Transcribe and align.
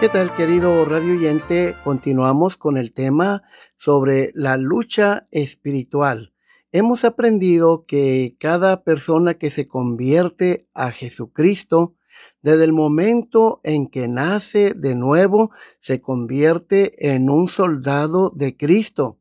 ¿Qué 0.00 0.08
tal 0.08 0.34
querido 0.34 0.86
radio 0.86 1.12
oyente? 1.12 1.76
Continuamos 1.84 2.56
con 2.56 2.78
el 2.78 2.94
tema 2.94 3.42
sobre 3.76 4.30
la 4.34 4.56
lucha 4.56 5.28
espiritual. 5.30 6.32
Hemos 6.72 7.04
aprendido 7.04 7.84
que 7.84 8.36
cada 8.38 8.84
persona 8.84 9.34
que 9.34 9.50
se 9.50 9.66
convierte 9.66 10.68
a 10.72 10.92
Jesucristo, 10.92 11.96
desde 12.42 12.62
el 12.62 12.72
momento 12.72 13.60
en 13.64 13.88
que 13.88 14.06
nace 14.06 14.74
de 14.74 14.94
nuevo, 14.94 15.50
se 15.80 16.00
convierte 16.00 17.12
en 17.12 17.28
un 17.28 17.48
soldado 17.48 18.30
de 18.30 18.56
Cristo. 18.56 19.18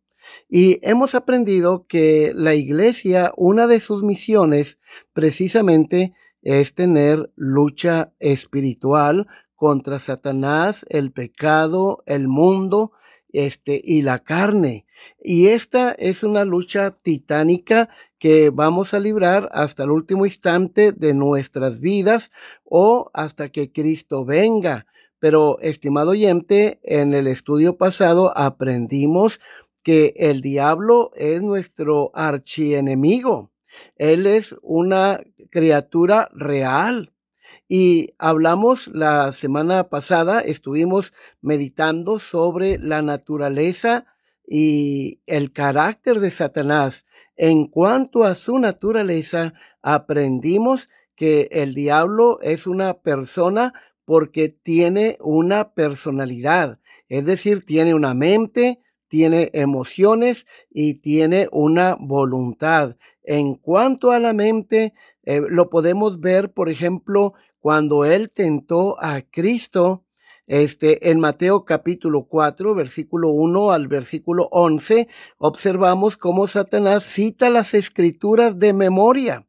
Y 0.48 0.78
hemos 0.88 1.16
aprendido 1.16 1.88
que 1.88 2.34
la 2.36 2.54
iglesia, 2.54 3.34
una 3.36 3.66
de 3.66 3.80
sus 3.80 4.04
misiones 4.04 4.78
precisamente 5.14 6.14
es 6.44 6.76
tener 6.76 7.32
lucha 7.36 8.14
espiritual 8.20 9.26
contra 9.56 9.98
Satanás, 9.98 10.86
el 10.90 11.12
pecado, 11.12 12.04
el 12.06 12.28
mundo, 12.28 12.92
este, 13.32 13.82
y 13.84 14.04
la 14.04 14.20
carne. 14.20 14.86
Y 15.22 15.48
esta 15.48 15.92
es 15.92 16.24
una 16.24 16.46
lucha 16.46 16.92
titánica 16.92 17.90
que 18.18 18.50
vamos 18.50 18.94
a 18.94 19.00
librar 19.00 19.50
hasta 19.52 19.84
el 19.84 19.92
último 19.92 20.26
instante 20.26 20.92
de 20.92 21.14
nuestras 21.14 21.80
vidas 21.80 22.32
o 22.64 23.10
hasta 23.14 23.50
que 23.50 23.72
Cristo 23.72 24.26
venga. 24.26 24.86
Pero, 25.20 25.60
estimado 25.60 26.12
oyente, 26.12 26.80
en 26.84 27.14
el 27.14 27.28
estudio 27.28 27.78
pasado 27.78 28.38
aprendimos 28.38 29.42
que 29.84 30.14
el 30.18 30.42
diablo 30.42 31.12
es 31.16 31.42
nuestro 31.42 32.12
archienemigo. 32.14 33.52
Él 33.96 34.28
es 34.28 34.56
una 34.62 35.22
criatura 35.50 36.30
real, 36.34 37.14
y 37.68 38.14
hablamos 38.18 38.88
la 38.88 39.32
semana 39.32 39.90
pasada, 39.90 40.42
estuvimos 40.42 41.14
meditando 41.42 42.20
sobre 42.20 42.78
la 42.78 43.02
naturaleza 43.02 44.06
y 44.52 45.22
el 45.28 45.54
carácter 45.54 46.20
de 46.20 46.32
Satanás. 46.32 47.06
En 47.38 47.68
cuanto 47.68 48.24
a 48.24 48.34
su 48.34 48.58
naturaleza, 48.58 49.54
aprendimos 49.84 50.90
que 51.16 51.50
el 51.52 51.76
diablo 51.76 52.40
es 52.42 52.66
una 52.66 52.96
persona 52.96 53.74
porque 54.06 54.50
tiene 54.50 55.18
una 55.22 55.74
personalidad, 55.74 56.80
es 57.10 57.28
decir, 57.28 57.64
tiene 57.64 57.94
una 57.94 58.16
mente, 58.16 58.80
tiene 59.08 59.52
emociones 59.54 60.48
y 60.72 60.96
tiene 60.96 61.48
una 61.52 61.96
voluntad. 62.00 62.96
En 63.22 63.54
cuanto 63.54 64.12
a 64.12 64.18
la 64.18 64.34
mente, 64.34 64.94
eh, 65.24 65.42
lo 65.48 65.70
podemos 65.70 66.20
ver, 66.20 66.52
por 66.54 66.72
ejemplo, 66.72 67.36
cuando 67.60 68.04
él 68.04 68.32
tentó 68.32 69.00
a 69.00 69.22
Cristo, 69.22 70.06
este, 70.50 71.12
en 71.12 71.20
Mateo 71.20 71.64
capítulo 71.64 72.24
4, 72.24 72.76
versículo 72.76 73.30
1 73.30 73.72
al 73.72 73.88
versículo 73.88 74.50
11, 74.52 75.08
observamos 75.38 76.18
cómo 76.18 76.48
Satanás 76.48 77.04
cita 77.04 77.50
las 77.50 77.74
escrituras 77.74 78.60
de 78.60 78.74
memoria. 78.74 79.49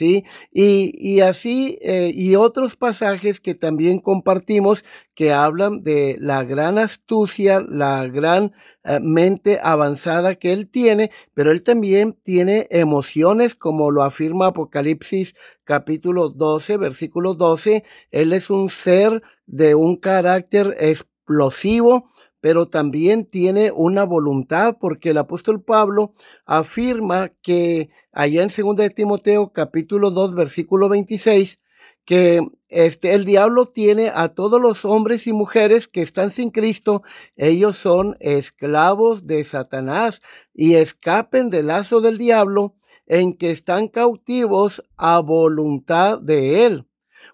¿Sí? 0.00 0.24
Y, 0.50 0.92
y 0.98 1.20
así, 1.20 1.78
eh, 1.82 2.10
y 2.14 2.34
otros 2.34 2.74
pasajes 2.74 3.38
que 3.38 3.54
también 3.54 3.98
compartimos 3.98 4.82
que 5.14 5.30
hablan 5.30 5.82
de 5.82 6.16
la 6.18 6.42
gran 6.42 6.78
astucia, 6.78 7.60
la 7.60 8.06
gran 8.06 8.54
eh, 8.82 8.98
mente 8.98 9.60
avanzada 9.62 10.36
que 10.36 10.54
él 10.54 10.70
tiene, 10.70 11.10
pero 11.34 11.50
él 11.50 11.62
también 11.62 12.14
tiene 12.22 12.66
emociones, 12.70 13.54
como 13.54 13.90
lo 13.90 14.02
afirma 14.02 14.46
Apocalipsis 14.46 15.34
capítulo 15.64 16.30
12, 16.30 16.78
versículo 16.78 17.34
12. 17.34 17.84
Él 18.10 18.32
es 18.32 18.48
un 18.48 18.70
ser 18.70 19.22
de 19.44 19.74
un 19.74 19.96
carácter 19.96 20.78
explosivo, 20.80 22.08
pero 22.40 22.68
también 22.68 23.26
tiene 23.26 23.70
una 23.72 24.04
voluntad, 24.04 24.76
porque 24.80 25.10
el 25.10 25.18
apóstol 25.18 25.62
Pablo 25.62 26.14
afirma 26.46 27.32
que 27.42 27.90
allá 28.12 28.42
en 28.42 28.50
2 28.56 28.76
de 28.76 28.90
Timoteo 28.90 29.52
capítulo 29.52 30.10
2 30.10 30.34
versículo 30.34 30.88
26, 30.88 31.60
que 32.04 32.40
este, 32.68 33.14
el 33.14 33.24
diablo 33.24 33.66
tiene 33.66 34.10
a 34.14 34.28
todos 34.28 34.60
los 34.60 34.84
hombres 34.84 35.26
y 35.26 35.32
mujeres 35.32 35.86
que 35.86 36.02
están 36.02 36.30
sin 36.30 36.50
Cristo, 36.50 37.02
ellos 37.36 37.76
son 37.76 38.16
esclavos 38.20 39.26
de 39.26 39.44
Satanás 39.44 40.20
y 40.54 40.74
escapen 40.74 41.50
del 41.50 41.68
lazo 41.68 42.00
del 42.00 42.18
diablo 42.18 42.74
en 43.06 43.34
que 43.34 43.50
están 43.50 43.88
cautivos 43.88 44.84
a 44.96 45.20
voluntad 45.20 46.18
de 46.20 46.64
él. 46.64 46.89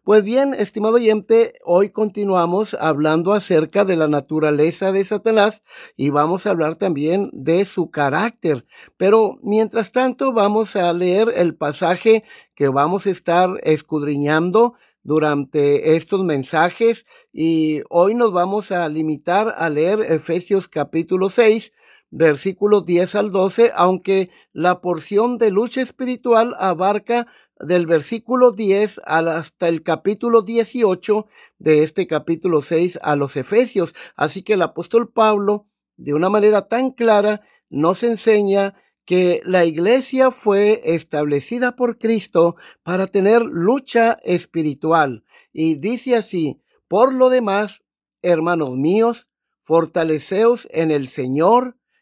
Pues 0.07 0.23
bien, 0.23 0.55
estimado 0.55 0.95
oyente, 0.95 1.55
hoy 1.65 1.91
continuamos 1.91 2.75
hablando 2.75 3.33
acerca 3.33 3.85
de 3.85 3.97
la 3.97 4.07
naturaleza 4.07 4.93
de 4.93 5.03
Satanás 5.03 5.65
y 5.97 6.11
vamos 6.11 6.47
a 6.47 6.51
hablar 6.51 6.77
también 6.77 7.29
de 7.33 7.65
su 7.65 7.91
carácter. 7.91 8.65
Pero 8.97 9.41
mientras 9.43 9.91
tanto 9.91 10.33
vamos 10.33 10.77
a 10.77 10.93
leer 10.93 11.33
el 11.35 11.57
pasaje 11.57 12.23
que 12.55 12.69
vamos 12.69 13.09
a 13.09 13.11
estar 13.11 13.51
escudriñando 13.65 14.75
durante 15.03 15.97
estos 15.97 16.23
mensajes 16.23 17.05
y 17.33 17.81
hoy 17.91 18.15
nos 18.15 18.33
vamos 18.33 18.71
a 18.71 18.89
limitar 18.89 19.57
a 19.59 19.69
leer 19.71 20.03
Efesios 20.03 20.69
capítulo 20.69 21.31
6 21.31 21.73
versículos 22.17 22.87
10 22.87 23.15
al 23.15 23.31
12, 23.31 23.73
aunque 23.75 24.31
la 24.55 24.81
porción 24.81 25.37
de 25.37 25.51
lucha 25.51 25.83
espiritual 25.83 26.55
abarca 26.59 27.27
del 27.61 27.87
versículo 27.87 28.53
10 28.53 29.03
hasta 29.05 29.69
el 29.69 29.83
capítulo 29.83 30.41
18 30.41 31.27
de 31.59 31.83
este 31.83 32.07
capítulo 32.07 32.63
6 32.63 33.01
a 33.03 33.17
los 33.17 33.37
Efesios. 33.37 33.95
Así 34.17 34.43
que 34.43 34.55
el 34.55 34.63
apóstol 34.63 35.13
Pablo, 35.13 35.67
de 35.99 36.15
una 36.15 36.31
manera 36.31 36.69
tan 36.69 36.91
clara, 36.91 37.43
nos 37.69 38.03
enseña 38.03 38.75
que 39.05 39.43
la 39.45 39.67
iglesia 39.67 40.31
fue 40.31 40.81
establecida 40.85 41.77
por 41.77 41.99
Cristo 41.99 42.57
para 42.83 43.09
tener 43.09 43.43
lucha 43.43 44.19
espiritual. 44.25 45.25
Y 45.53 45.75
dice 45.75 46.17
así, 46.17 46.63
por 46.89 47.13
lo 47.13 47.29
demás, 47.29 47.85
hermanos 48.23 48.71
míos, 48.77 49.29
fortaleceos 49.61 50.67
en 50.71 50.91
el 50.91 51.09
Señor 51.09 51.76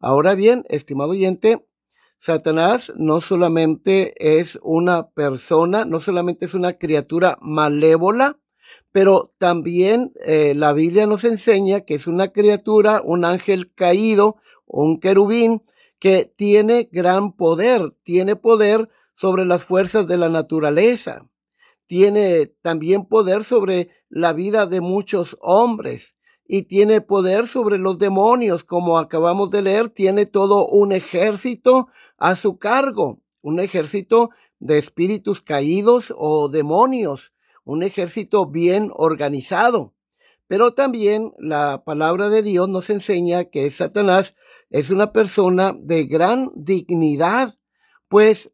Ahora 0.00 0.34
bien, 0.34 0.64
estimado 0.70 1.10
oyente, 1.10 1.66
Satanás 2.16 2.90
no 2.96 3.20
solamente 3.20 4.40
es 4.40 4.58
una 4.62 5.10
persona, 5.10 5.84
no 5.84 6.00
solamente 6.00 6.46
es 6.46 6.54
una 6.54 6.78
criatura 6.78 7.38
malévola, 7.42 8.38
pero 8.92 9.34
también 9.36 10.14
eh, 10.24 10.54
la 10.56 10.72
Biblia 10.72 11.06
nos 11.06 11.24
enseña 11.24 11.82
que 11.82 11.94
es 11.94 12.06
una 12.06 12.28
criatura, 12.28 13.02
un 13.04 13.26
ángel 13.26 13.74
caído, 13.74 14.36
un 14.66 15.00
querubín, 15.00 15.62
que 15.98 16.24
tiene 16.24 16.88
gran 16.90 17.36
poder, 17.36 17.94
tiene 18.02 18.36
poder 18.36 18.88
sobre 19.14 19.44
las 19.44 19.64
fuerzas 19.64 20.06
de 20.06 20.16
la 20.16 20.30
naturaleza, 20.30 21.28
tiene 21.84 22.46
también 22.62 23.04
poder 23.04 23.44
sobre 23.44 23.90
la 24.08 24.32
vida 24.32 24.64
de 24.64 24.80
muchos 24.80 25.36
hombres 25.40 26.16
y 26.52 26.64
tiene 26.64 27.00
poder 27.00 27.46
sobre 27.46 27.78
los 27.78 27.98
demonios, 27.98 28.64
como 28.64 28.98
acabamos 28.98 29.52
de 29.52 29.62
leer, 29.62 29.88
tiene 29.88 30.26
todo 30.26 30.66
un 30.66 30.90
ejército 30.90 31.86
a 32.18 32.34
su 32.34 32.58
cargo, 32.58 33.20
un 33.40 33.60
ejército 33.60 34.30
de 34.58 34.76
espíritus 34.76 35.42
caídos 35.42 36.12
o 36.18 36.48
demonios, 36.48 37.32
un 37.62 37.84
ejército 37.84 38.46
bien 38.46 38.90
organizado. 38.94 39.94
Pero 40.48 40.74
también 40.74 41.32
la 41.38 41.84
palabra 41.84 42.28
de 42.28 42.42
Dios 42.42 42.68
nos 42.68 42.90
enseña 42.90 43.44
que 43.44 43.70
Satanás 43.70 44.34
es 44.70 44.90
una 44.90 45.12
persona 45.12 45.72
de 45.78 46.06
gran 46.06 46.50
dignidad, 46.56 47.54
pues 48.08 48.50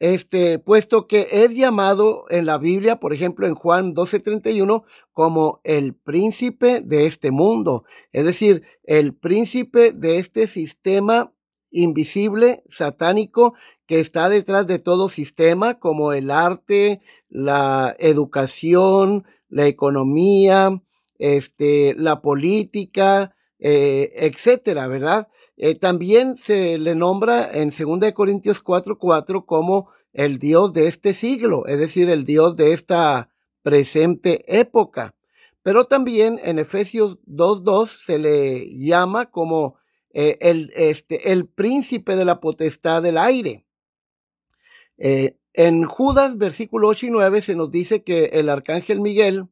este, 0.00 0.58
puesto 0.58 1.06
que 1.06 1.28
es 1.30 1.56
llamado 1.56 2.24
en 2.30 2.46
la 2.46 2.58
Biblia, 2.58 3.00
por 3.00 3.12
ejemplo, 3.12 3.46
en 3.46 3.54
Juan 3.54 3.94
12:31, 3.94 4.84
como 5.12 5.60
el 5.64 5.94
príncipe 5.94 6.80
de 6.80 7.06
este 7.06 7.30
mundo, 7.30 7.84
es 8.12 8.24
decir, 8.24 8.62
el 8.84 9.14
príncipe 9.14 9.92
de 9.92 10.18
este 10.18 10.46
sistema 10.46 11.32
invisible, 11.70 12.62
satánico, 12.68 13.54
que 13.86 14.00
está 14.00 14.28
detrás 14.28 14.66
de 14.66 14.78
todo 14.78 15.08
sistema, 15.08 15.78
como 15.78 16.12
el 16.12 16.30
arte, 16.30 17.00
la 17.28 17.94
educación, 17.98 19.24
la 19.48 19.66
economía, 19.66 20.82
este, 21.18 21.94
la 21.94 22.22
política, 22.22 23.34
eh, 23.58 24.12
etcétera, 24.14 24.86
¿verdad? 24.86 25.28
Eh, 25.60 25.74
también 25.74 26.36
se 26.36 26.78
le 26.78 26.94
nombra 26.94 27.50
en 27.52 27.70
2 27.70 28.12
Corintios 28.12 28.62
4:4 28.62 28.96
4 28.96 29.44
como 29.44 29.90
el 30.12 30.38
Dios 30.38 30.72
de 30.72 30.86
este 30.86 31.14
siglo, 31.14 31.66
es 31.66 31.80
decir, 31.80 32.08
el 32.10 32.24
Dios 32.24 32.54
de 32.54 32.72
esta 32.72 33.30
presente 33.62 34.60
época. 34.60 35.16
Pero 35.62 35.86
también 35.86 36.38
en 36.44 36.60
Efesios 36.60 37.18
2:2 37.26 37.90
se 37.90 38.18
le 38.18 38.68
llama 38.78 39.30
como 39.32 39.76
eh, 40.10 40.38
el, 40.40 40.72
este, 40.76 41.32
el 41.32 41.48
príncipe 41.48 42.14
de 42.14 42.24
la 42.24 42.38
potestad 42.38 43.02
del 43.02 43.18
aire. 43.18 43.66
Eh, 44.96 45.36
en 45.54 45.84
Judas, 45.84 46.38
versículo 46.38 46.88
8 46.88 47.06
y 47.06 47.10
9, 47.10 47.42
se 47.42 47.56
nos 47.56 47.72
dice 47.72 48.04
que 48.04 48.26
el 48.26 48.48
arcángel 48.48 49.00
Miguel 49.00 49.48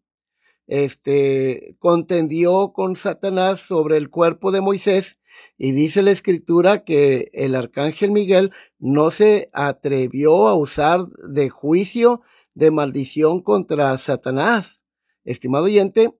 este, 0.68 1.76
contendió 1.80 2.72
con 2.72 2.94
Satanás 2.94 3.60
sobre 3.60 3.96
el 3.96 4.08
cuerpo 4.08 4.52
de 4.52 4.60
Moisés 4.60 5.18
y 5.58 5.72
dice 5.72 6.02
la 6.02 6.10
escritura 6.10 6.84
que 6.84 7.30
el 7.32 7.54
arcángel 7.54 8.10
Miguel 8.10 8.52
no 8.78 9.10
se 9.10 9.50
atrevió 9.52 10.48
a 10.48 10.54
usar 10.54 11.06
de 11.06 11.48
juicio 11.48 12.22
de 12.54 12.70
maldición 12.70 13.40
contra 13.40 13.96
Satanás. 13.98 14.84
Estimado 15.24 15.64
oyente, 15.64 16.14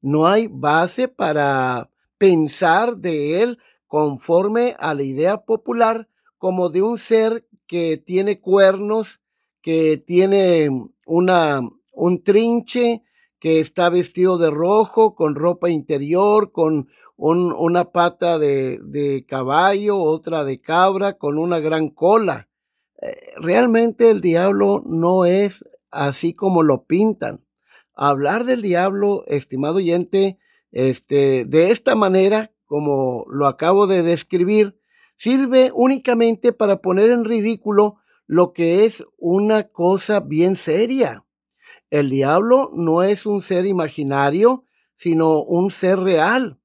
no 0.00 0.26
hay 0.26 0.48
base 0.50 1.08
para 1.08 1.90
pensar 2.18 2.96
de 2.96 3.42
él 3.42 3.58
conforme 3.86 4.76
a 4.78 4.94
la 4.94 5.02
idea 5.02 5.44
popular 5.44 6.08
como 6.38 6.68
de 6.70 6.82
un 6.82 6.96
ser 6.96 7.46
que 7.66 7.96
tiene 7.96 8.40
cuernos, 8.40 9.20
que 9.62 9.98
tiene 9.98 10.70
una, 11.06 11.60
un 11.92 12.22
trinche, 12.22 13.02
que 13.38 13.58
está 13.58 13.88
vestido 13.88 14.38
de 14.38 14.50
rojo, 14.50 15.14
con 15.14 15.34
ropa 15.34 15.70
interior, 15.70 16.52
con 16.52 16.88
una 17.20 17.92
pata 17.92 18.38
de, 18.38 19.24
caballo, 19.28 19.98
otra 19.98 20.44
de 20.44 20.60
cabra, 20.60 21.18
con 21.18 21.38
una 21.38 21.58
gran 21.58 21.90
cola. 21.90 22.48
Eh, 23.02 23.14
realmente 23.36 24.10
el 24.10 24.20
diablo 24.20 24.82
no 24.86 25.26
es 25.26 25.64
así 25.90 26.32
como 26.32 26.62
lo 26.62 26.84
pintan. 26.84 27.44
Hablar 27.94 28.44
del 28.44 28.62
diablo, 28.62 29.24
estimado 29.26 29.76
oyente, 29.76 30.38
este, 30.72 31.44
de 31.44 31.70
esta 31.70 31.94
manera, 31.94 32.52
como 32.64 33.26
lo 33.28 33.46
acabo 33.46 33.86
de 33.86 34.02
describir, 34.02 34.80
sirve 35.16 35.72
únicamente 35.74 36.52
para 36.52 36.80
poner 36.80 37.10
en 37.10 37.24
ridículo 37.24 37.96
lo 38.26 38.54
que 38.54 38.86
es 38.86 39.04
una 39.18 39.68
cosa 39.68 40.20
bien 40.20 40.56
seria. 40.56 41.26
El 41.90 42.08
diablo 42.08 42.70
no 42.72 43.02
es 43.02 43.26
un 43.26 43.42
ser 43.42 43.66
imaginario, 43.66 44.64
sino 44.96 45.42
un 45.42 45.70
ser 45.70 45.98
real. 45.98 46.59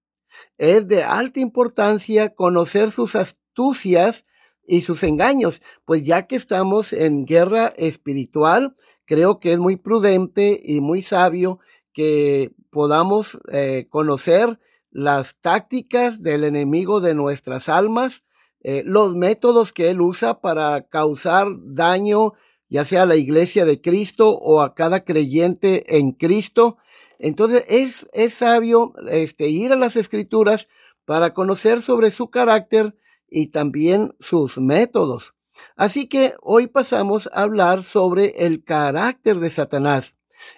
Es 0.58 0.88
de 0.88 1.04
alta 1.04 1.40
importancia 1.40 2.34
conocer 2.34 2.92
sus 2.92 3.16
astucias 3.16 4.26
y 4.68 4.82
sus 4.82 5.04
engaños, 5.04 5.62
pues 5.86 6.04
ya 6.04 6.28
que 6.28 6.36
estamos 6.36 6.92
en 6.92 7.26
guerra 7.26 7.74
espiritual, 7.78 8.76
creo 9.06 9.40
que 9.40 9.54
es 9.54 9.60
muy 9.60 9.76
prudente 9.76 10.60
y 10.64 10.82
muy 10.82 11.02
sabio 11.02 11.60
que 11.94 12.52
podamos 12.72 13.40
eh, 13.52 13.88
conocer 13.90 14.60
las 14.90 15.38
tácticas 15.40 16.24
del 16.24 16.44
enemigo 16.44 17.00
de 17.00 17.14
nuestras 17.14 17.70
almas, 17.70 18.24
eh, 18.62 18.82
los 18.86 19.16
métodos 19.16 19.72
que 19.72 19.92
él 19.92 20.02
usa 20.02 20.42
para 20.42 20.88
causar 20.88 21.48
daño 21.60 22.34
ya 22.70 22.84
sea 22.84 23.04
a 23.04 23.06
la 23.06 23.16
iglesia 23.16 23.66
de 23.66 23.82
Cristo 23.82 24.38
o 24.38 24.62
a 24.62 24.74
cada 24.76 25.04
creyente 25.04 25.98
en 25.98 26.12
Cristo. 26.12 26.78
Entonces 27.26 27.66
es, 27.70 28.06
es 28.14 28.36
sabio 28.36 28.94
este, 29.10 29.48
ir 29.48 29.74
a 29.74 29.76
las 29.76 29.96
escrituras 29.96 30.68
para 31.06 31.34
conocer 31.34 31.82
sobre 31.82 32.12
su 32.12 32.30
carácter 32.30 32.96
y 33.28 33.48
también 33.48 34.14
sus 34.20 34.60
métodos. 34.60 35.34
Así 35.76 36.08
que 36.08 36.36
hoy 36.44 36.68
pasamos 36.68 37.28
a 37.34 37.42
hablar 37.42 37.82
sobre 37.82 38.46
el 38.46 38.64
carácter 38.64 39.40
de 39.40 39.50
Satanás. 39.50 40.16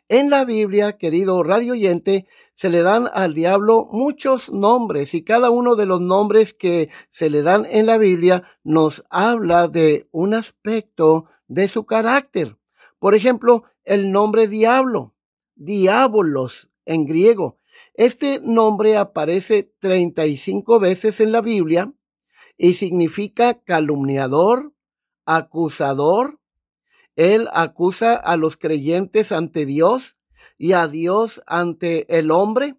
En 0.10 0.30
la 0.30 0.44
Biblia, 0.44 0.98
querido 0.98 1.42
radio 1.42 1.72
oyente, 1.72 2.28
se 2.54 2.70
le 2.70 2.82
dan 2.82 3.10
al 3.14 3.34
diablo 3.34 3.88
muchos 3.94 4.50
nombres 4.50 5.14
y 5.14 5.24
cada 5.24 5.50
uno 5.50 5.78
de 5.78 5.86
los 5.86 6.02
nombres 6.02 6.54
que 6.54 6.90
se 7.10 7.30
le 7.30 7.44
dan 7.44 7.66
en 7.66 7.86
la 7.86 7.98
Biblia 7.98 8.44
nos 8.66 9.06
habla 9.10 9.70
de 9.70 10.10
un 10.12 10.34
aspecto 10.34 11.28
de 11.48 11.70
su 11.70 11.86
carácter. 11.86 12.58
Por 13.00 13.16
ejemplo, 13.16 13.64
el 13.86 14.12
nombre 14.12 14.50
diablo, 14.50 15.14
diabolos 15.58 16.70
en 16.86 17.06
griego. 17.06 17.60
Este 17.94 18.40
nombre 18.42 18.98
aparece 18.98 19.72
35 19.80 20.80
veces 20.80 21.20
en 21.20 21.32
la 21.32 21.42
Biblia 21.42 21.94
y 22.58 22.74
significa 22.74 23.62
calumniador, 23.62 24.74
acusador. 25.26 26.40
Él 27.16 27.48
acusa 27.54 28.16
a 28.16 28.38
los 28.38 28.58
creyentes 28.58 29.32
ante 29.32 29.66
Dios 29.66 30.18
y 30.58 30.74
a 30.74 30.88
Dios 30.88 31.42
ante 31.48 32.18
el 32.18 32.32
hombre. 32.32 32.76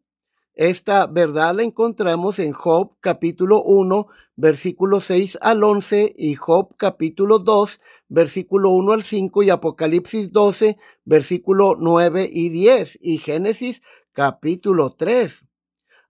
Esta 0.58 1.06
verdad 1.06 1.54
la 1.54 1.62
encontramos 1.62 2.40
en 2.40 2.52
Job 2.52 2.96
capítulo 2.98 3.62
1, 3.62 4.08
versículo 4.34 5.00
6 5.00 5.38
al 5.40 5.62
11 5.62 6.16
y 6.18 6.34
Job 6.34 6.74
capítulo 6.76 7.38
2, 7.38 7.78
versículo 8.08 8.70
1 8.70 8.92
al 8.94 9.04
5 9.04 9.44
y 9.44 9.50
Apocalipsis 9.50 10.32
12, 10.32 10.76
versículo 11.04 11.76
9 11.78 12.28
y 12.28 12.48
10 12.48 12.98
y 13.00 13.18
Génesis 13.18 13.82
capítulo 14.12 14.90
3. 14.90 15.44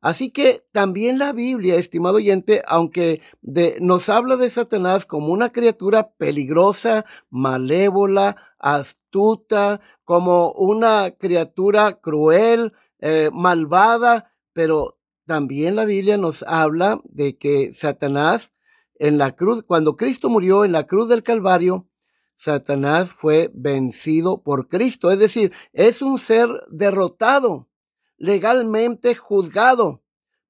Así 0.00 0.30
que 0.30 0.64
también 0.72 1.18
la 1.18 1.34
Biblia, 1.34 1.74
estimado 1.74 2.16
oyente, 2.16 2.62
aunque 2.66 3.20
nos 3.82 4.08
habla 4.08 4.38
de 4.38 4.48
Satanás 4.48 5.04
como 5.04 5.30
una 5.30 5.52
criatura 5.52 6.12
peligrosa, 6.12 7.04
malévola, 7.28 8.36
astuta, 8.58 9.82
como 10.04 10.52
una 10.52 11.10
criatura 11.18 12.00
cruel, 12.00 12.72
eh, 13.00 13.28
malvada, 13.30 14.32
pero 14.52 14.98
también 15.26 15.76
la 15.76 15.84
Biblia 15.84 16.16
nos 16.16 16.42
habla 16.42 17.00
de 17.04 17.36
que 17.36 17.72
Satanás 17.74 18.52
en 18.98 19.18
la 19.18 19.36
cruz, 19.36 19.62
cuando 19.62 19.96
Cristo 19.96 20.28
murió 20.28 20.64
en 20.64 20.72
la 20.72 20.86
cruz 20.86 21.08
del 21.08 21.22
Calvario, 21.22 21.86
Satanás 22.34 23.10
fue 23.10 23.50
vencido 23.54 24.42
por 24.42 24.68
Cristo, 24.68 25.10
es 25.10 25.18
decir, 25.18 25.52
es 25.72 26.02
un 26.02 26.18
ser 26.18 26.48
derrotado, 26.70 27.68
legalmente 28.16 29.14
juzgado. 29.14 30.02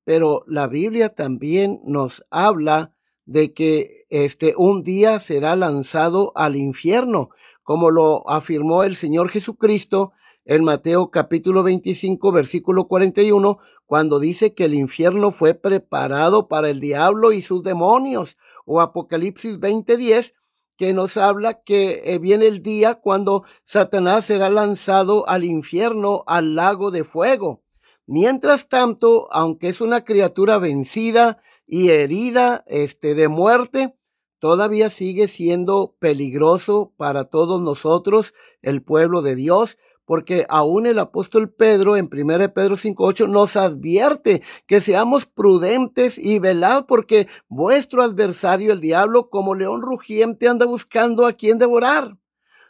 Pero 0.04 0.44
la 0.46 0.66
Biblia 0.66 1.14
también 1.14 1.80
nos 1.84 2.24
habla 2.30 2.94
de 3.26 3.52
que 3.52 4.06
este 4.08 4.54
un 4.56 4.82
día 4.82 5.18
será 5.18 5.54
lanzado 5.56 6.32
al 6.34 6.56
infierno, 6.56 7.30
como 7.62 7.90
lo 7.90 8.28
afirmó 8.28 8.84
el 8.84 8.96
Señor 8.96 9.28
Jesucristo 9.28 10.12
en 10.48 10.64
Mateo 10.64 11.10
capítulo 11.10 11.62
25, 11.62 12.32
versículo 12.32 12.88
41, 12.88 13.58
cuando 13.84 14.18
dice 14.18 14.54
que 14.54 14.64
el 14.64 14.74
infierno 14.74 15.30
fue 15.30 15.52
preparado 15.52 16.48
para 16.48 16.70
el 16.70 16.80
diablo 16.80 17.32
y 17.32 17.42
sus 17.42 17.62
demonios, 17.62 18.38
o 18.64 18.80
Apocalipsis 18.80 19.60
20:10, 19.60 20.32
que 20.78 20.94
nos 20.94 21.18
habla 21.18 21.62
que 21.62 22.00
eh, 22.02 22.18
viene 22.18 22.46
el 22.46 22.62
día 22.62 22.94
cuando 22.94 23.44
Satanás 23.62 24.24
será 24.24 24.48
lanzado 24.48 25.28
al 25.28 25.44
infierno, 25.44 26.24
al 26.26 26.54
lago 26.54 26.90
de 26.90 27.04
fuego. 27.04 27.62
Mientras 28.06 28.68
tanto, 28.68 29.28
aunque 29.30 29.68
es 29.68 29.82
una 29.82 30.02
criatura 30.02 30.56
vencida 30.56 31.42
y 31.66 31.90
herida 31.90 32.64
este, 32.68 33.14
de 33.14 33.28
muerte, 33.28 33.94
todavía 34.38 34.88
sigue 34.88 35.28
siendo 35.28 35.94
peligroso 35.98 36.94
para 36.96 37.24
todos 37.24 37.60
nosotros, 37.60 38.32
el 38.62 38.82
pueblo 38.82 39.20
de 39.20 39.34
Dios, 39.34 39.76
porque 40.08 40.46
aún 40.48 40.86
el 40.86 40.98
apóstol 41.00 41.52
Pedro 41.52 41.94
en 41.98 42.08
1 42.10 42.54
Pedro 42.54 42.76
5.8 42.76 43.28
nos 43.28 43.56
advierte 43.56 44.42
que 44.66 44.80
seamos 44.80 45.26
prudentes 45.26 46.16
y 46.16 46.38
velad 46.38 46.86
porque 46.86 47.28
vuestro 47.46 48.02
adversario 48.02 48.72
el 48.72 48.80
diablo 48.80 49.28
como 49.28 49.54
león 49.54 49.82
rugiente 49.82 50.48
anda 50.48 50.64
buscando 50.64 51.26
a 51.26 51.34
quien 51.34 51.58
devorar. 51.58 52.16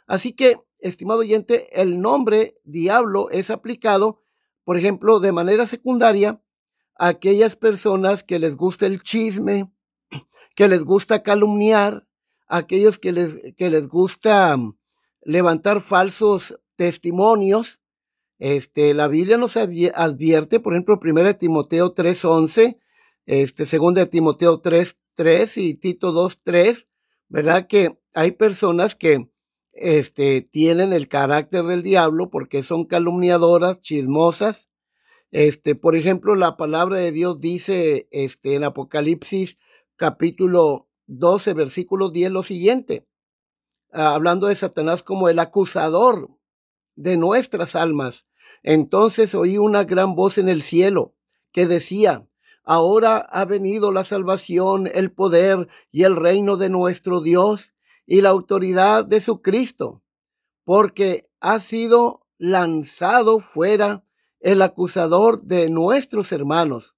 Así 0.05 0.33
que, 0.33 0.57
estimado 0.79 1.21
oyente, 1.21 1.81
el 1.81 2.01
nombre 2.01 2.57
diablo 2.65 3.29
es 3.29 3.49
aplicado, 3.51 4.21
por 4.65 4.75
ejemplo, 4.75 5.21
de 5.21 5.31
manera 5.31 5.65
secundaria 5.65 6.41
a 6.97 7.07
aquellas 7.07 7.55
personas 7.55 8.21
que 8.21 8.37
les 8.37 8.57
gusta 8.57 8.85
el 8.85 9.01
chisme, 9.01 9.71
que 10.57 10.67
les 10.67 10.83
gusta 10.83 11.23
calumniar, 11.23 12.05
aquellos 12.49 12.99
que 12.99 13.13
les, 13.13 13.37
que 13.55 13.69
les 13.69 13.87
gusta 13.87 14.57
mm, 14.57 14.77
levantar 15.23 15.79
falsos 15.79 16.59
testimonios. 16.79 17.81
Este, 18.39 18.93
la 18.93 19.09
Biblia 19.09 19.37
nos 19.37 19.57
advierte, 19.57 20.61
por 20.61 20.73
ejemplo, 20.73 20.97
1 21.03 21.35
Timoteo 21.35 21.93
3.11, 21.93 22.79
este, 23.25 23.65
2 23.65 24.09
Timoteo 24.09 24.61
3.3 24.61 25.57
y 25.57 25.73
Tito 25.73 26.13
2.3, 26.13 26.87
¿verdad? 27.27 27.67
Que 27.67 27.99
hay 28.13 28.31
personas 28.31 28.95
que 28.95 29.29
este, 29.73 30.41
tienen 30.41 30.93
el 30.93 31.09
carácter 31.09 31.65
del 31.65 31.83
diablo 31.83 32.29
porque 32.29 32.63
son 32.63 32.85
calumniadoras, 32.85 33.81
chismosas. 33.81 34.69
Este, 35.31 35.75
por 35.75 35.97
ejemplo, 35.97 36.35
la 36.35 36.55
palabra 36.55 36.97
de 36.97 37.11
Dios 37.11 37.41
dice 37.41 38.07
este, 38.11 38.55
en 38.55 38.63
Apocalipsis 38.63 39.57
capítulo 39.97 40.87
12, 41.07 41.53
versículo 41.55 42.09
10 42.09 42.31
lo 42.31 42.41
siguiente, 42.41 43.05
ah, 43.91 44.13
hablando 44.13 44.47
de 44.47 44.55
Satanás 44.55 45.03
como 45.03 45.27
el 45.27 45.39
acusador 45.39 46.38
de 46.99 47.15
nuestras 47.15 47.75
almas. 47.75 48.27
Entonces 48.61 49.33
oí 49.33 49.57
una 49.57 49.85
gran 49.85 50.15
voz 50.15 50.37
en 50.37 50.49
el 50.49 50.61
cielo 50.61 51.15
que 51.53 51.65
decía, 51.65 52.27
ahora 52.63 53.17
ha 53.17 53.45
venido 53.45 53.93
la 53.93 54.03
salvación, 54.03 54.89
el 54.93 55.11
poder 55.11 55.69
y 55.91 56.03
el 56.03 56.17
reino 56.17 56.57
de 56.57 56.69
nuestro 56.69 57.21
Dios 57.21 57.73
y 58.05 58.19
la 58.21 58.29
autoridad 58.29 59.05
de 59.05 59.21
su 59.21 59.41
Cristo, 59.41 60.03
porque 60.65 61.29
ha 61.39 61.59
sido 61.59 62.27
lanzado 62.37 63.39
fuera 63.39 64.03
el 64.41 64.61
acusador 64.61 65.41
de 65.43 65.69
nuestros 65.69 66.31
hermanos, 66.33 66.95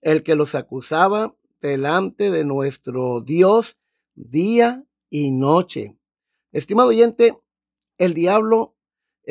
el 0.00 0.22
que 0.22 0.36
los 0.36 0.54
acusaba 0.54 1.34
delante 1.60 2.30
de 2.30 2.44
nuestro 2.44 3.20
Dios 3.20 3.78
día 4.14 4.84
y 5.08 5.32
noche. 5.32 5.96
Estimado 6.52 6.90
oyente, 6.90 7.36
el 7.98 8.14
diablo 8.14 8.76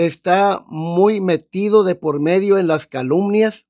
está 0.05 0.63
muy 0.65 1.19
metido 1.19 1.83
de 1.83 1.93
por 1.93 2.21
medio 2.21 2.57
en 2.57 2.67
las 2.67 2.87
calumnias, 2.87 3.67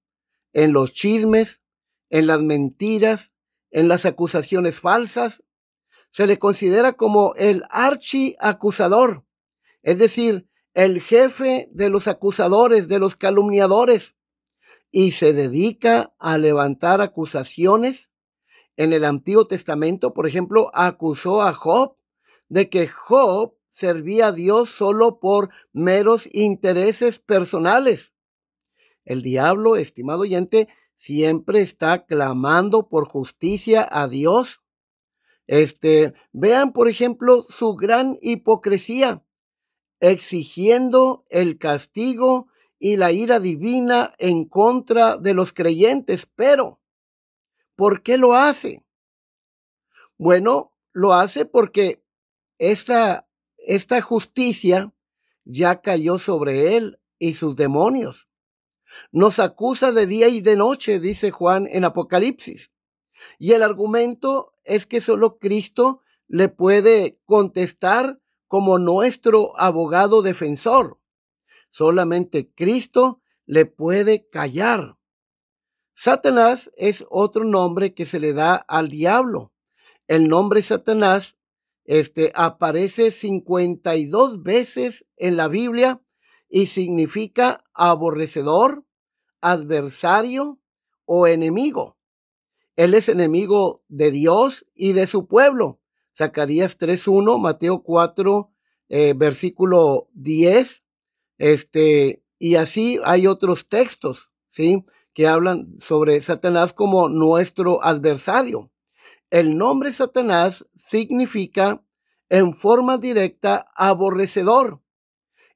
en 0.53 0.73
los 0.73 0.91
chismes, 0.91 1.63
en 2.11 2.27
las 2.27 2.39
mentiras, 2.39 3.33
en 3.71 3.87
las 3.87 4.05
acusaciones 4.05 4.79
falsas. 4.79 5.43
Se 6.11 6.27
le 6.27 6.37
considera 6.37 6.93
como 6.93 7.33
el 7.33 7.63
archi 7.71 8.35
acusador, 8.39 9.25
es 9.81 9.97
decir, 9.97 10.47
el 10.75 11.01
jefe 11.01 11.67
de 11.71 11.89
los 11.89 12.07
acusadores, 12.07 12.87
de 12.87 12.99
los 12.99 13.15
calumniadores, 13.15 14.13
y 14.91 15.13
se 15.13 15.33
dedica 15.33 16.13
a 16.19 16.37
levantar 16.37 17.01
acusaciones. 17.01 18.11
En 18.77 18.93
el 18.93 19.03
Antiguo 19.03 19.47
Testamento, 19.47 20.13
por 20.13 20.27
ejemplo, 20.27 20.69
acusó 20.75 21.41
a 21.41 21.53
Job 21.53 21.95
de 22.49 22.69
que 22.69 22.87
Job 22.87 23.55
servía 23.69 24.27
a 24.27 24.31
Dios 24.31 24.69
solo 24.69 25.19
por 25.19 25.51
meros 25.71 26.27
intereses 26.33 27.19
personales. 27.19 28.13
El 29.05 29.21
diablo, 29.21 29.75
estimado 29.75 30.21
oyente, 30.21 30.67
siempre 30.95 31.61
está 31.61 32.05
clamando 32.05 32.89
por 32.89 33.07
justicia 33.07 33.87
a 33.89 34.07
Dios. 34.07 34.61
Este, 35.47 36.13
vean, 36.33 36.73
por 36.73 36.89
ejemplo, 36.89 37.45
su 37.49 37.75
gran 37.75 38.17
hipocresía, 38.21 39.23
exigiendo 39.99 41.25
el 41.29 41.57
castigo 41.57 42.47
y 42.77 42.97
la 42.97 43.11
ira 43.11 43.39
divina 43.39 44.13
en 44.17 44.45
contra 44.45 45.17
de 45.17 45.33
los 45.33 45.53
creyentes. 45.53 46.27
Pero, 46.35 46.81
¿por 47.75 48.03
qué 48.03 48.17
lo 48.17 48.33
hace? 48.33 48.85
Bueno, 50.17 50.73
lo 50.91 51.13
hace 51.13 51.45
porque 51.45 52.03
esta 52.57 53.28
esta 53.65 54.01
justicia 54.01 54.93
ya 55.45 55.81
cayó 55.81 56.19
sobre 56.19 56.77
él 56.77 56.99
y 57.17 57.33
sus 57.33 57.55
demonios. 57.55 58.29
Nos 59.11 59.39
acusa 59.39 59.91
de 59.91 60.07
día 60.07 60.27
y 60.29 60.41
de 60.41 60.55
noche, 60.55 60.99
dice 60.99 61.31
Juan 61.31 61.67
en 61.69 61.85
Apocalipsis. 61.85 62.71
Y 63.37 63.51
el 63.51 63.63
argumento 63.63 64.53
es 64.63 64.85
que 64.85 65.01
solo 65.01 65.37
Cristo 65.39 66.01
le 66.27 66.49
puede 66.49 67.19
contestar 67.25 68.21
como 68.47 68.79
nuestro 68.79 69.59
abogado 69.59 70.21
defensor. 70.21 70.99
Solamente 71.69 72.51
Cristo 72.53 73.21
le 73.45 73.65
puede 73.65 74.27
callar. 74.29 74.97
Satanás 75.93 76.71
es 76.77 77.05
otro 77.09 77.43
nombre 77.43 77.93
que 77.93 78.05
se 78.05 78.19
le 78.19 78.33
da 78.33 78.55
al 78.55 78.89
diablo. 78.89 79.53
El 80.07 80.27
nombre 80.27 80.61
Satanás 80.61 81.35
este, 81.89 82.31
aparece 82.35 83.09
52 83.09 84.43
veces 84.43 85.07
en 85.17 85.37
la 85.37 85.47
Biblia 85.47 85.99
y 86.47 86.67
significa 86.67 87.63
aborrecedor, 87.73 88.85
adversario 89.41 90.59
o 91.05 91.25
enemigo. 91.25 91.97
Él 92.75 92.93
es 92.93 93.09
enemigo 93.09 93.83
de 93.87 94.11
Dios 94.11 94.67
y 94.75 94.93
de 94.93 95.07
su 95.07 95.25
pueblo. 95.25 95.81
Zacarías 96.15 96.77
3.1, 96.77 97.39
Mateo 97.39 97.81
4, 97.81 98.51
eh, 98.89 99.15
versículo 99.17 100.09
10. 100.13 100.83
Este, 101.39 102.23
y 102.37 102.53
así 102.53 102.99
hay 103.03 103.25
otros 103.25 103.67
textos, 103.67 104.29
¿sí? 104.47 104.85
Que 105.15 105.25
hablan 105.25 105.79
sobre 105.79 106.21
Satanás 106.21 106.71
como 106.71 107.09
nuestro 107.09 107.83
adversario. 107.83 108.71
El 109.31 109.57
nombre 109.57 109.91
Satanás 109.91 110.65
significa 110.73 111.83
en 112.29 112.55
forma 112.55 112.97
directa 112.97 113.71
aborrecedor. 113.75 114.81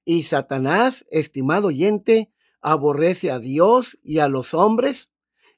Y 0.06 0.24
Satanás, 0.24 1.06
estimado 1.10 1.70
oyente, 1.70 2.32
aborrece 2.62 3.32
a 3.32 3.40
Dios 3.40 3.98
y 4.04 4.20
a 4.20 4.28
los 4.28 4.54
hombres. 4.54 5.10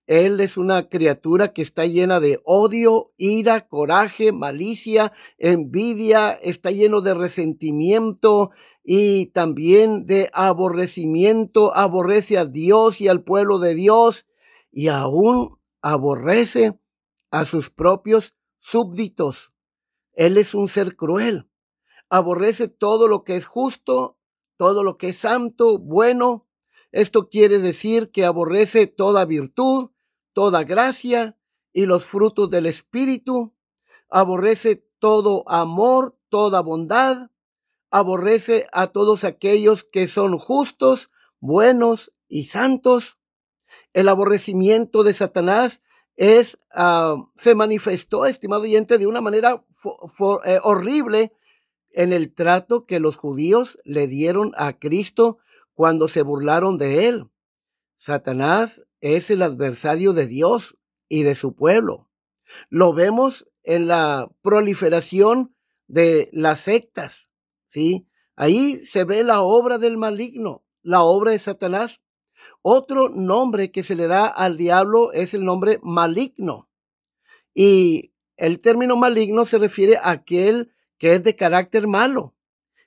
Él 0.07 0.39
es 0.39 0.55
una 0.55 0.87
criatura 0.87 1.51
que 1.51 1.61
está 1.61 1.87
llena 1.87 2.19
de 2.21 2.39
odio, 2.45 3.11
ira, 3.17 3.67
coraje, 3.67 4.31
malicia, 4.31 5.11
envidia, 5.37 6.31
está 6.31 6.71
lleno 6.71 7.01
de 7.01 7.15
resentimiento 7.15 8.51
y 8.83 9.27
también 9.27 10.05
de 10.05 10.29
aborrecimiento. 10.31 11.75
Aborrece 11.75 12.37
a 12.37 12.45
Dios 12.45 13.01
y 13.01 13.09
al 13.09 13.23
pueblo 13.23 13.59
de 13.59 13.73
Dios 13.73 14.25
y 14.71 14.87
aún 14.87 15.57
aborrece 15.81 16.79
a 17.35 17.43
sus 17.43 17.69
propios 17.69 18.33
súbditos. 18.61 19.51
Él 20.13 20.37
es 20.37 20.53
un 20.53 20.69
ser 20.69 20.95
cruel. 20.95 21.49
Aborrece 22.09 22.69
todo 22.69 23.09
lo 23.09 23.25
que 23.25 23.35
es 23.35 23.45
justo, 23.45 24.17
todo 24.55 24.83
lo 24.83 24.97
que 24.97 25.09
es 25.09 25.17
santo, 25.17 25.77
bueno. 25.77 26.47
Esto 26.93 27.27
quiere 27.27 27.59
decir 27.59 28.09
que 28.11 28.23
aborrece 28.23 28.87
toda 28.87 29.25
virtud, 29.25 29.89
toda 30.31 30.63
gracia 30.63 31.37
y 31.73 31.85
los 31.87 32.05
frutos 32.05 32.49
del 32.49 32.67
Espíritu. 32.67 33.53
Aborrece 34.09 34.87
todo 34.99 35.43
amor, 35.49 36.17
toda 36.29 36.61
bondad. 36.61 37.31
Aborrece 37.91 38.65
a 38.71 38.87
todos 38.87 39.25
aquellos 39.25 39.83
que 39.83 40.07
son 40.07 40.37
justos, 40.37 41.11
buenos 41.41 42.13
y 42.29 42.45
santos. 42.45 43.17
El 43.91 44.07
aborrecimiento 44.07 45.03
de 45.03 45.11
Satanás 45.11 45.81
es, 46.15 46.57
ah, 46.73 47.17
se 47.35 47.55
manifestó, 47.55 48.25
estimado 48.25 48.63
oyente, 48.63 48.97
de 48.97 49.07
una 49.07 49.21
manera 49.21 49.65
eh, 50.45 50.59
horrible 50.63 51.33
en 51.91 52.13
el 52.13 52.33
trato 52.33 52.85
que 52.85 52.99
los 52.99 53.15
judíos 53.15 53.79
le 53.83 54.07
dieron 54.07 54.53
a 54.57 54.77
Cristo 54.77 55.39
cuando 55.73 56.07
se 56.07 56.21
burlaron 56.21 56.77
de 56.77 57.07
él. 57.07 57.29
Satanás 57.95 58.85
es 59.01 59.29
el 59.29 59.41
adversario 59.41 60.13
de 60.13 60.27
Dios 60.27 60.77
y 61.07 61.23
de 61.23 61.35
su 61.35 61.55
pueblo. 61.55 62.09
Lo 62.69 62.93
vemos 62.93 63.47
en 63.63 63.87
la 63.87 64.29
proliferación 64.41 65.55
de 65.87 66.29
las 66.31 66.61
sectas, 66.61 67.29
¿sí? 67.65 68.07
Ahí 68.35 68.77
se 68.83 69.05
ve 69.05 69.23
la 69.23 69.41
obra 69.41 69.77
del 69.77 69.97
maligno, 69.97 70.65
la 70.81 71.03
obra 71.03 71.31
de 71.31 71.39
Satanás. 71.39 72.01
Otro 72.61 73.09
nombre 73.09 73.71
que 73.71 73.83
se 73.83 73.95
le 73.95 74.07
da 74.07 74.27
al 74.27 74.57
diablo 74.57 75.11
es 75.13 75.33
el 75.33 75.43
nombre 75.43 75.79
maligno. 75.83 76.69
Y 77.53 78.13
el 78.37 78.59
término 78.59 78.95
maligno 78.95 79.45
se 79.45 79.57
refiere 79.57 79.97
a 79.97 80.11
aquel 80.11 80.71
que 80.97 81.13
es 81.13 81.23
de 81.23 81.35
carácter 81.35 81.87
malo. 81.87 82.35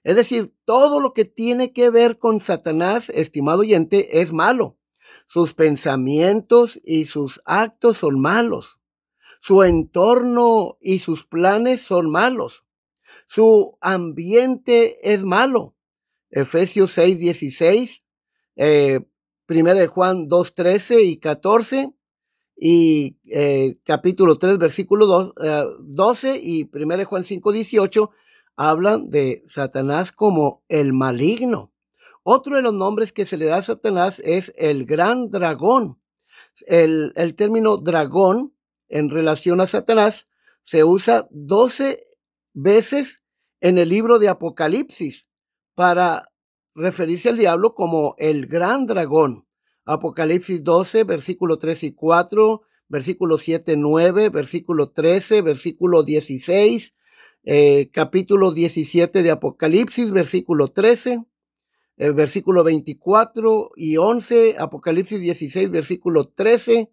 Es 0.04 0.16
decir, 0.16 0.54
todo 0.64 1.00
lo 1.00 1.12
que 1.12 1.24
tiene 1.24 1.72
que 1.72 1.90
ver 1.90 2.18
con 2.18 2.40
Satanás, 2.40 3.10
estimado 3.10 3.60
oyente, 3.60 4.20
es 4.20 4.32
malo. 4.32 4.78
Sus 5.26 5.54
pensamientos 5.54 6.80
y 6.84 7.04
sus 7.04 7.40
actos 7.44 7.98
son 7.98 8.20
malos. 8.20 8.78
Su 9.40 9.62
entorno 9.62 10.78
y 10.80 11.00
sus 11.00 11.26
planes 11.26 11.82
son 11.82 12.10
malos. 12.10 12.64
Su 13.26 13.76
ambiente 13.80 15.12
es 15.12 15.24
malo. 15.24 15.76
Efesios 16.30 16.92
6, 16.92 17.18
16, 17.18 18.04
eh, 18.56 19.00
de 19.48 19.86
Juan 19.86 20.28
2, 20.28 20.54
13 20.54 21.02
y 21.02 21.16
14 21.16 21.94
y 22.54 23.16
eh, 23.30 23.78
capítulo 23.82 24.36
3, 24.36 24.58
versículo 24.58 25.06
2, 25.06 25.32
12 25.80 26.34
eh, 26.34 26.40
y 26.42 26.70
1 26.70 27.04
Juan 27.06 27.24
5, 27.24 27.52
18 27.52 28.10
hablan 28.56 29.08
de 29.08 29.42
Satanás 29.46 30.12
como 30.12 30.64
el 30.68 30.92
maligno. 30.92 31.72
Otro 32.22 32.56
de 32.56 32.62
los 32.62 32.74
nombres 32.74 33.12
que 33.12 33.24
se 33.24 33.38
le 33.38 33.46
da 33.46 33.58
a 33.58 33.62
Satanás 33.62 34.20
es 34.22 34.52
el 34.56 34.84
gran 34.84 35.30
dragón. 35.30 35.98
El, 36.66 37.12
el 37.16 37.34
término 37.34 37.78
dragón 37.78 38.54
en 38.88 39.08
relación 39.08 39.62
a 39.62 39.66
Satanás 39.66 40.26
se 40.62 40.84
usa 40.84 41.26
12 41.30 42.04
veces 42.52 43.22
en 43.62 43.78
el 43.78 43.88
libro 43.88 44.18
de 44.18 44.28
Apocalipsis 44.28 45.30
para 45.74 46.28
referirse 46.78 47.28
al 47.28 47.36
diablo 47.36 47.74
como 47.74 48.14
el 48.18 48.46
gran 48.46 48.86
dragón. 48.86 49.46
Apocalipsis 49.84 50.62
12, 50.64 51.04
versículo 51.04 51.58
3 51.58 51.84
y 51.84 51.92
4, 51.92 52.62
versículo 52.88 53.38
7, 53.38 53.76
9, 53.76 54.28
versículo 54.28 54.90
13, 54.90 55.42
versículo 55.42 56.02
16, 56.02 56.94
eh, 57.44 57.90
capítulo 57.92 58.52
17 58.52 59.22
de 59.22 59.30
Apocalipsis, 59.30 60.10
versículo 60.10 60.68
13, 60.68 61.24
eh, 61.96 62.10
versículo 62.10 62.64
24 62.64 63.72
y 63.76 63.96
11, 63.96 64.56
Apocalipsis 64.58 65.20
16, 65.20 65.70
versículo 65.70 66.24
13 66.28 66.92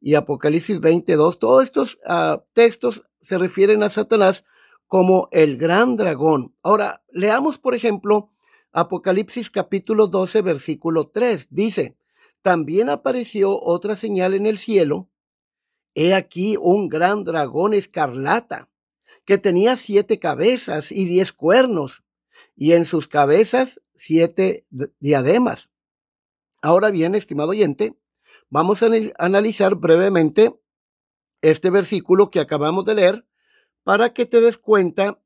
y 0.00 0.14
Apocalipsis 0.14 0.80
22. 0.80 1.38
Todos 1.38 1.62
estos 1.62 1.98
uh, 2.06 2.40
textos 2.52 3.04
se 3.20 3.38
refieren 3.38 3.82
a 3.82 3.90
Satanás 3.90 4.44
como 4.86 5.28
el 5.30 5.56
gran 5.56 5.96
dragón. 5.96 6.54
Ahora, 6.62 7.04
leamos, 7.12 7.58
por 7.58 7.74
ejemplo, 7.74 8.32
Apocalipsis 8.72 9.50
capítulo 9.50 10.06
12, 10.06 10.42
versículo 10.42 11.08
3. 11.08 11.48
Dice, 11.50 11.96
también 12.40 12.88
apareció 12.88 13.60
otra 13.60 13.96
señal 13.96 14.32
en 14.34 14.46
el 14.46 14.58
cielo. 14.58 15.10
He 15.94 16.14
aquí 16.14 16.56
un 16.56 16.88
gran 16.88 17.24
dragón 17.24 17.74
escarlata, 17.74 18.70
que 19.24 19.38
tenía 19.38 19.74
siete 19.74 20.20
cabezas 20.20 20.92
y 20.92 21.04
diez 21.04 21.32
cuernos, 21.32 22.04
y 22.54 22.72
en 22.72 22.84
sus 22.84 23.08
cabezas 23.08 23.80
siete 23.94 24.64
diademas. 25.00 25.70
Ahora 26.62 26.90
bien, 26.90 27.16
estimado 27.16 27.50
oyente, 27.50 27.96
vamos 28.50 28.84
a 28.84 28.88
analizar 29.18 29.74
brevemente 29.74 30.54
este 31.42 31.70
versículo 31.70 32.30
que 32.30 32.38
acabamos 32.38 32.84
de 32.84 32.94
leer 32.94 33.26
para 33.82 34.14
que 34.14 34.26
te 34.26 34.40
des 34.40 34.58
cuenta 34.58 35.19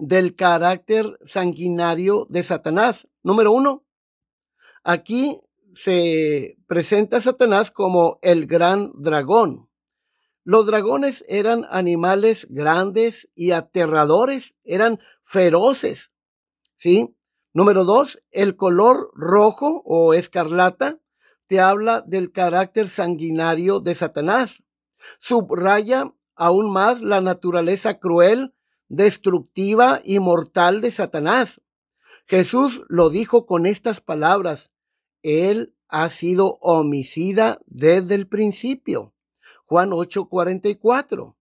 del 0.00 0.34
carácter 0.34 1.18
sanguinario 1.22 2.26
de 2.30 2.42
Satanás. 2.42 3.06
Número 3.22 3.52
uno, 3.52 3.84
aquí 4.82 5.40
se 5.72 6.56
presenta 6.66 7.18
a 7.18 7.20
Satanás 7.20 7.70
como 7.70 8.18
el 8.22 8.46
gran 8.46 8.92
dragón. 8.94 9.68
Los 10.42 10.66
dragones 10.66 11.24
eran 11.28 11.66
animales 11.70 12.46
grandes 12.50 13.28
y 13.34 13.52
aterradores, 13.52 14.56
eran 14.64 14.98
feroces. 15.22 16.10
¿Sí? 16.76 17.14
Número 17.52 17.84
dos, 17.84 18.22
el 18.30 18.56
color 18.56 19.10
rojo 19.14 19.82
o 19.84 20.14
escarlata 20.14 20.98
te 21.46 21.60
habla 21.60 22.02
del 22.06 22.32
carácter 22.32 22.88
sanguinario 22.88 23.80
de 23.80 23.94
Satanás. 23.94 24.62
Subraya 25.18 26.14
aún 26.36 26.72
más 26.72 27.02
la 27.02 27.20
naturaleza 27.20 27.98
cruel, 27.98 28.54
destructiva 28.90 30.02
y 30.04 30.18
mortal 30.18 30.82
de 30.82 30.90
Satanás. 30.90 31.62
Jesús 32.26 32.82
lo 32.88 33.08
dijo 33.08 33.46
con 33.46 33.64
estas 33.64 34.00
palabras, 34.00 34.72
él 35.22 35.74
ha 35.88 36.08
sido 36.08 36.58
homicida 36.60 37.60
desde 37.66 38.16
el 38.16 38.26
principio. 38.26 39.14
Juan 39.64 39.90
8:44. 39.92 41.36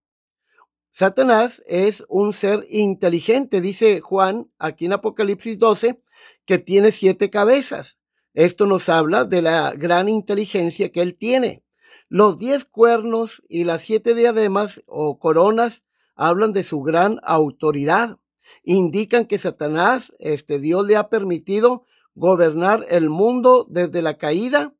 Satanás 0.92 1.62
es 1.68 2.06
un 2.08 2.34
ser 2.34 2.66
inteligente, 2.70 3.62
dice 3.62 4.00
Juan 4.00 4.52
aquí 4.58 4.86
en 4.86 4.94
Apocalipsis 4.94 5.58
12, 5.58 6.02
que 6.46 6.60
tiene 6.60 6.92
siete 6.92 7.30
cabezas. 7.30 7.98
Esto 8.34 8.66
nos 8.66 8.90
habla 8.90 9.26
de 9.26 9.42
la 9.42 9.74
gran 9.74 10.08
inteligencia 10.08 10.92
que 10.92 11.02
él 11.02 11.16
tiene. 11.16 11.64
Los 12.10 12.38
diez 12.38 12.66
cuernos 12.66 13.44
y 13.50 13.64
las 13.64 13.82
siete 13.82 14.14
diademas 14.14 14.84
o 14.86 15.20
coronas 15.20 15.84
hablan 16.20 16.52
de 16.52 16.66
su 16.66 16.82
gran 16.82 17.22
autoridad. 17.24 18.20
Indican 18.64 19.26
que 19.26 19.38
Satanás, 19.38 20.14
este 20.20 20.60
Dios 20.60 20.86
le 20.86 20.98
ha 20.98 21.08
permitido 21.08 21.86
gobernar 22.14 22.86
el 22.90 23.10
mundo 23.10 23.66
desde 23.70 24.02
la 24.02 24.18
caída 24.18 24.76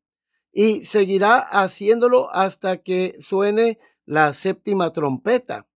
y 0.52 0.84
seguirá 0.84 1.38
haciéndolo 1.40 2.30
hasta 2.34 2.82
que 2.84 3.16
suene 3.22 3.80
la 4.06 4.34
séptima 4.34 4.92
trompeta. 4.92 5.70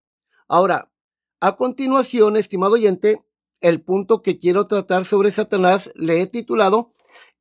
Ahora, 0.49 0.91
a 1.39 1.55
continuación, 1.55 2.35
estimado 2.35 2.73
oyente, 2.73 3.23
el 3.61 3.81
punto 3.81 4.21
que 4.21 4.39
quiero 4.39 4.67
tratar 4.67 5.05
sobre 5.05 5.31
Satanás 5.31 5.91
le 5.95 6.19
he 6.19 6.27
titulado 6.27 6.91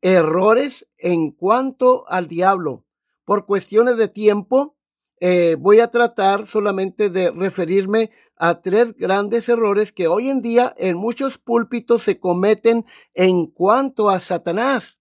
Errores 0.01 0.89
en 0.97 1.33
cuanto 1.33 2.09
al 2.09 2.29
diablo. 2.29 2.85
Por 3.25 3.47
cuestiones 3.47 3.97
de 3.97 4.07
tiempo, 4.07 4.77
eh, 5.25 5.55
voy 5.57 5.79
a 5.79 5.87
tratar 5.87 6.47
solamente 6.47 7.09
de 7.09 7.31
referirme 7.31 8.11
a 8.35 8.61
tres 8.61 8.93
grandes 8.97 9.49
errores 9.49 9.93
que 9.93 10.09
hoy 10.09 10.29
en 10.29 10.41
día 10.41 10.75
en 10.77 10.97
muchos 10.97 11.39
púlpitos 11.39 12.03
se 12.03 12.19
cometen 12.19 12.85
en 13.15 13.47
cuanto 13.47 14.11
a 14.11 14.19
Satanás. 14.19 14.99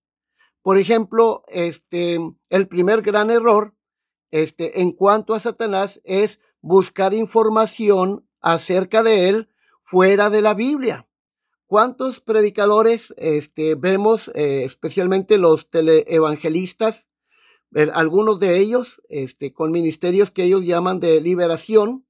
Por 0.61 0.77
ejemplo, 0.77 1.43
este, 1.47 2.19
el 2.49 2.67
primer 2.67 3.01
gran 3.01 3.31
error, 3.31 3.73
este, 4.29 4.81
en 4.81 4.91
cuanto 4.91 5.33
a 5.33 5.39
Satanás 5.39 5.99
es 6.03 6.39
buscar 6.61 7.15
información 7.15 8.29
acerca 8.41 9.01
de 9.01 9.27
él 9.27 9.49
fuera 9.81 10.29
de 10.29 10.43
la 10.43 10.53
Biblia. 10.53 11.09
¿Cuántos 11.65 12.19
predicadores 12.19 13.11
este, 13.17 13.73
vemos, 13.73 14.29
eh, 14.35 14.65
especialmente 14.65 15.39
los 15.39 15.71
teleevangelistas, 15.71 17.07
algunos 17.93 18.39
de 18.39 18.59
ellos, 18.59 19.01
este, 19.09 19.53
con 19.53 19.71
ministerios 19.71 20.31
que 20.31 20.43
ellos 20.43 20.65
llaman 20.65 20.99
de 20.99 21.21
liberación, 21.21 22.05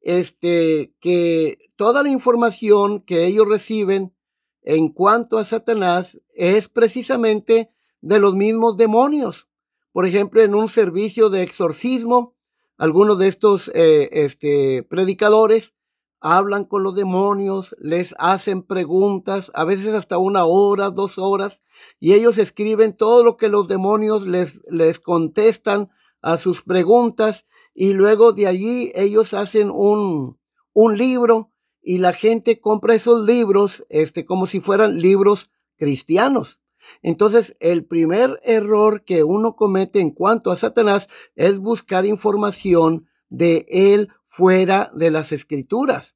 este, 0.00 0.94
que 1.00 1.70
toda 1.76 2.02
la 2.02 2.10
información 2.10 3.00
que 3.00 3.26
ellos 3.26 3.48
reciben 3.48 4.14
en 4.62 4.90
cuanto 4.90 5.38
a 5.38 5.44
Satanás 5.44 6.20
es 6.34 6.68
precisamente 6.68 7.70
de 8.00 8.18
los 8.18 8.34
mismos 8.34 8.76
demonios. 8.76 9.48
Por 9.92 10.06
ejemplo, 10.06 10.42
en 10.42 10.54
un 10.54 10.68
servicio 10.68 11.30
de 11.30 11.42
exorcismo, 11.42 12.36
algunos 12.76 13.18
de 13.18 13.28
estos 13.28 13.70
eh, 13.74 14.08
este, 14.12 14.82
predicadores 14.84 15.74
hablan 16.20 16.64
con 16.64 16.82
los 16.82 16.94
demonios, 16.94 17.76
les 17.78 18.14
hacen 18.18 18.62
preguntas, 18.62 19.50
a 19.54 19.64
veces 19.64 19.94
hasta 19.94 20.18
una 20.18 20.44
hora, 20.44 20.90
dos 20.90 21.18
horas, 21.18 21.62
y 22.00 22.14
ellos 22.14 22.38
escriben 22.38 22.96
todo 22.96 23.22
lo 23.24 23.36
que 23.36 23.48
los 23.48 23.68
demonios 23.68 24.26
les, 24.26 24.60
les 24.68 25.00
contestan 25.00 25.90
a 26.20 26.36
sus 26.36 26.62
preguntas, 26.62 27.46
y 27.74 27.92
luego 27.92 28.32
de 28.32 28.46
allí 28.46 28.90
ellos 28.94 29.34
hacen 29.34 29.70
un, 29.70 30.38
un 30.72 30.98
libro 30.98 31.52
y 31.80 31.98
la 31.98 32.12
gente 32.12 32.60
compra 32.60 32.94
esos 32.94 33.24
libros, 33.24 33.84
este, 33.88 34.24
como 34.24 34.46
si 34.46 34.60
fueran 34.60 35.00
libros 35.00 35.50
cristianos. 35.76 36.60
Entonces, 37.02 37.56
el 37.60 37.84
primer 37.84 38.40
error 38.42 39.04
que 39.04 39.22
uno 39.22 39.56
comete 39.56 40.00
en 40.00 40.10
cuanto 40.10 40.50
a 40.50 40.56
Satanás 40.56 41.08
es 41.34 41.58
buscar 41.58 42.06
información 42.06 43.07
de 43.28 43.66
él 43.68 44.08
fuera 44.24 44.90
de 44.94 45.10
las 45.10 45.32
escrituras. 45.32 46.14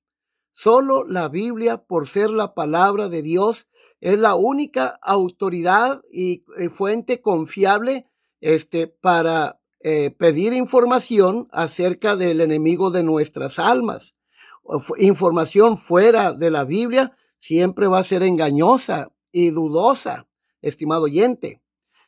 Solo 0.52 1.04
la 1.04 1.28
Biblia, 1.28 1.78
por 1.78 2.08
ser 2.08 2.30
la 2.30 2.54
palabra 2.54 3.08
de 3.08 3.22
Dios, 3.22 3.66
es 4.00 4.18
la 4.18 4.34
única 4.34 4.98
autoridad 5.02 6.02
y 6.12 6.44
eh, 6.58 6.68
fuente 6.68 7.20
confiable 7.20 8.06
este, 8.40 8.88
para 8.88 9.60
eh, 9.80 10.10
pedir 10.10 10.52
información 10.52 11.48
acerca 11.52 12.16
del 12.16 12.40
enemigo 12.40 12.90
de 12.90 13.02
nuestras 13.04 13.58
almas. 13.58 14.16
Información 14.98 15.78
fuera 15.78 16.32
de 16.32 16.50
la 16.50 16.64
Biblia 16.64 17.16
siempre 17.38 17.86
va 17.86 17.98
a 17.98 18.04
ser 18.04 18.22
engañosa 18.22 19.12
y 19.32 19.50
dudosa, 19.50 20.28
estimado 20.60 21.04
oyente. 21.04 21.61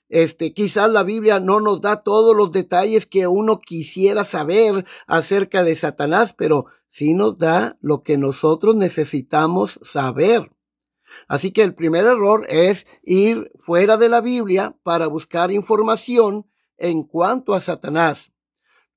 Este, 0.08 0.52
quizás 0.52 0.90
la 0.90 1.02
Biblia 1.02 1.40
no 1.40 1.60
nos 1.60 1.80
da 1.80 2.02
todos 2.02 2.36
los 2.36 2.52
detalles 2.52 3.06
que 3.06 3.26
uno 3.26 3.60
quisiera 3.60 4.24
saber 4.24 4.84
acerca 5.06 5.64
de 5.64 5.74
Satanás, 5.76 6.32
pero 6.32 6.66
sí 6.86 7.14
nos 7.14 7.38
da 7.38 7.78
lo 7.80 8.02
que 8.02 8.18
nosotros 8.18 8.76
necesitamos 8.76 9.80
saber. 9.82 10.52
Así 11.28 11.52
que 11.52 11.62
el 11.62 11.74
primer 11.74 12.04
error 12.04 12.46
es 12.48 12.86
ir 13.02 13.50
fuera 13.58 13.96
de 13.96 14.08
la 14.08 14.20
Biblia 14.20 14.76
para 14.82 15.06
buscar 15.06 15.50
información 15.50 16.46
en 16.76 17.04
cuanto 17.04 17.54
a 17.54 17.60
Satanás. 17.60 18.32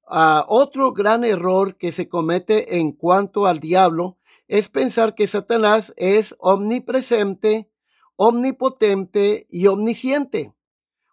Ah, 0.08 0.46
otro 0.48 0.94
gran 0.94 1.24
error 1.24 1.78
que 1.78 1.92
se 1.92 2.08
comete 2.08 2.78
en 2.78 2.92
cuanto 2.92 3.46
al 3.46 3.60
diablo 3.60 4.18
es 4.48 4.70
pensar 4.70 5.16
que 5.16 5.28
Satanás 5.28 5.94
es 5.98 6.36
omnipresente, 6.40 7.70
omnipotente 8.16 9.46
y 9.50 9.68
omnisciente. 9.68 10.54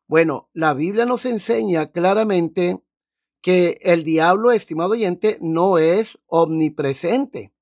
Bueno, 0.06 0.50
la 0.52 0.74
Biblia 0.74 1.06
nos 1.06 1.24
enseña 1.24 1.90
claramente 1.90 2.80
que 3.40 3.78
el 3.82 4.04
diablo, 4.04 4.52
estimado 4.52 4.92
oyente, 4.92 5.38
no 5.40 5.78
es 5.78 6.18
omnipresente, 6.26 7.52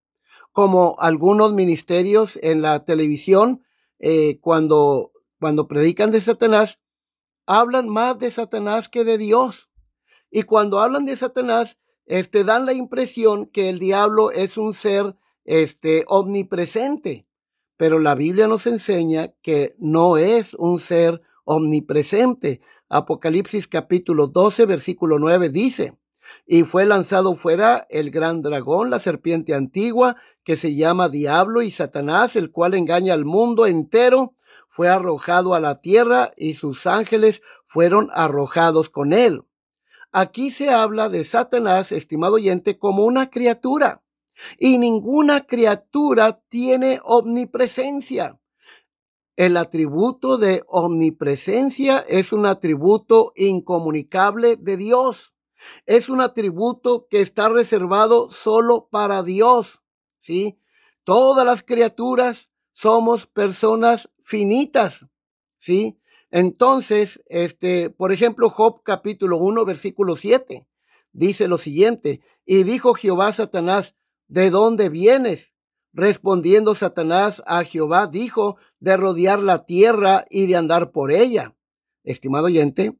como 0.53 0.97
algunos 0.99 1.53
ministerios 1.53 2.39
en 2.43 2.63
la 2.63 2.85
televisión, 2.85 3.63
eh, 3.99 4.39
cuando, 4.41 5.13
cuando 5.41 5.69
predican 5.69 6.11
de 6.11 6.21
Satanás, 6.21 6.81
hablan 7.47 7.89
más 7.89 8.19
de 8.19 8.31
Satanás 8.31 8.89
que 8.89 9.05
de 9.05 9.19
Dios. 9.19 9.71
Y 10.31 10.43
cuando 10.43 10.81
hablan 10.81 11.05
de 11.05 11.17
Satanás, 11.17 11.79
este, 12.07 12.45
dan 12.45 12.67
la 12.67 12.73
impresión 12.73 13.47
que 13.47 13.69
el 13.69 13.79
diablo 13.79 14.31
es 14.31 14.57
un 14.57 14.75
ser 14.75 15.17
este, 15.45 16.05
omnipresente. 16.09 17.27
Pero 17.77 17.99
la 17.99 18.15
Biblia 18.15 18.49
nos 18.49 18.67
enseña 18.67 19.35
que 19.43 19.75
no 19.79 20.17
es 20.17 20.55
un 20.55 20.79
ser 20.79 21.23
omnipresente. 21.45 22.61
Apocalipsis 22.89 23.69
capítulo 23.69 24.27
12, 24.27 24.67
versículo 24.67 25.19
9 25.19 25.49
dice, 25.49 25.97
y 26.47 26.63
fue 26.63 26.87
lanzado 26.87 27.35
fuera 27.35 27.87
el 27.91 28.11
gran 28.11 28.43
dragón, 28.43 28.91
la 28.91 28.99
serpiente 28.99 29.55
antigua, 29.55 30.17
que 30.45 30.57
se 30.57 30.75
llama 30.75 31.09
Diablo 31.09 31.63
y 31.63 31.71
Satanás, 31.71 32.37
el 32.37 32.51
cual 32.51 32.75
engaña 32.75 33.15
al 33.15 33.25
mundo 33.25 33.67
entero, 33.67 34.35
fue 34.69 34.89
arrojado 34.89 35.55
a 35.55 35.61
la 35.61 35.81
tierra 35.81 36.33
y 36.37 36.55
sus 36.55 36.87
ángeles 36.87 37.43
fueron 37.67 38.09
arrojados 38.15 38.89
con 38.89 39.13
él. 39.13 39.43
Aquí 40.13 40.51
se 40.51 40.71
habla 40.71 41.09
de 41.09 41.25
Satanás, 41.25 41.93
estimado 41.93 42.35
oyente, 42.35 42.79
como 42.79 43.05
una 43.05 43.31
criatura. 43.31 44.03
Y 44.59 44.79
ninguna 44.79 45.47
criatura 45.47 46.41
tiene 46.49 47.01
omnipresencia. 47.05 48.39
El 49.37 49.57
atributo 49.57 50.37
de 50.37 50.63
omnipresencia 50.67 52.01
es 52.01 52.33
un 52.33 52.45
atributo 52.45 53.33
incomunicable 53.35 54.57
de 54.57 54.77
Dios. 54.77 55.33
Es 55.87 56.09
un 56.09 56.21
atributo 56.21 57.07
que 57.09 57.21
está 57.21 57.49
reservado 57.49 58.31
solo 58.31 58.89
para 58.91 59.23
Dios. 59.23 59.83
¿Sí? 60.19 60.59
Todas 61.05 61.47
las 61.47 61.63
criaturas 61.63 62.51
somos 62.73 63.27
personas 63.27 64.11
finitas. 64.21 65.07
¿Sí? 65.57 65.99
Entonces, 66.31 67.23
este, 67.27 67.91
por 67.91 68.13
ejemplo, 68.13 68.51
Job 68.51 68.83
capítulo 68.83 69.39
1, 69.39 69.65
versículo 69.65 70.17
7, 70.17 70.67
dice 71.13 71.47
lo 71.47 71.59
siguiente, 71.59 72.23
y 72.47 72.65
dijo 72.65 72.95
Jehová 72.95 73.33
Satanás, 73.33 73.97
¿de 74.29 74.51
dónde 74.51 74.89
vienes? 74.89 75.52
Respondiendo 75.93 76.75
Satanás 76.75 77.43
a 77.47 77.65
Jehová, 77.65 78.07
dijo, 78.07 78.57
de 78.81 78.97
rodear 78.97 79.41
la 79.41 79.67
tierra 79.67 80.25
y 80.31 80.47
de 80.47 80.57
andar 80.57 80.91
por 80.91 81.13
ella. 81.13 81.55
Estimado 82.03 82.47
oyente, 82.47 82.99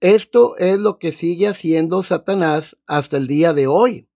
esto 0.00 0.56
es 0.56 0.78
lo 0.78 0.98
que 0.98 1.12
sigue 1.12 1.48
haciendo 1.48 2.02
Satanás 2.02 2.76
hasta 2.86 3.16
el 3.16 3.26
día 3.26 3.52
de 3.52 3.66
hoy. 3.66 4.08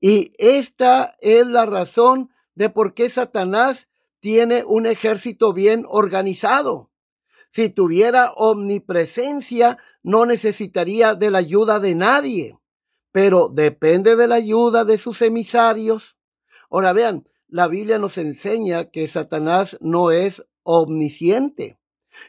Y 0.00 0.32
esta 0.38 1.16
es 1.20 1.46
la 1.46 1.66
razón 1.66 2.30
de 2.54 2.70
por 2.70 2.94
qué 2.94 3.08
Satanás 3.08 3.88
tiene 4.20 4.64
un 4.64 4.86
ejército 4.86 5.52
bien 5.52 5.84
organizado. 5.88 6.90
Si 7.50 7.68
tuviera 7.68 8.32
omnipresencia, 8.32 9.78
no 10.02 10.26
necesitaría 10.26 11.14
de 11.14 11.30
la 11.30 11.38
ayuda 11.38 11.80
de 11.80 11.94
nadie, 11.94 12.58
pero 13.12 13.48
depende 13.48 14.16
de 14.16 14.26
la 14.26 14.34
ayuda 14.36 14.84
de 14.84 14.98
sus 14.98 15.22
emisarios. 15.22 16.15
Ahora 16.70 16.92
vean, 16.92 17.28
la 17.48 17.68
Biblia 17.68 17.98
nos 17.98 18.18
enseña 18.18 18.90
que 18.90 19.06
Satanás 19.08 19.78
no 19.80 20.10
es 20.10 20.44
omnisciente. 20.62 21.78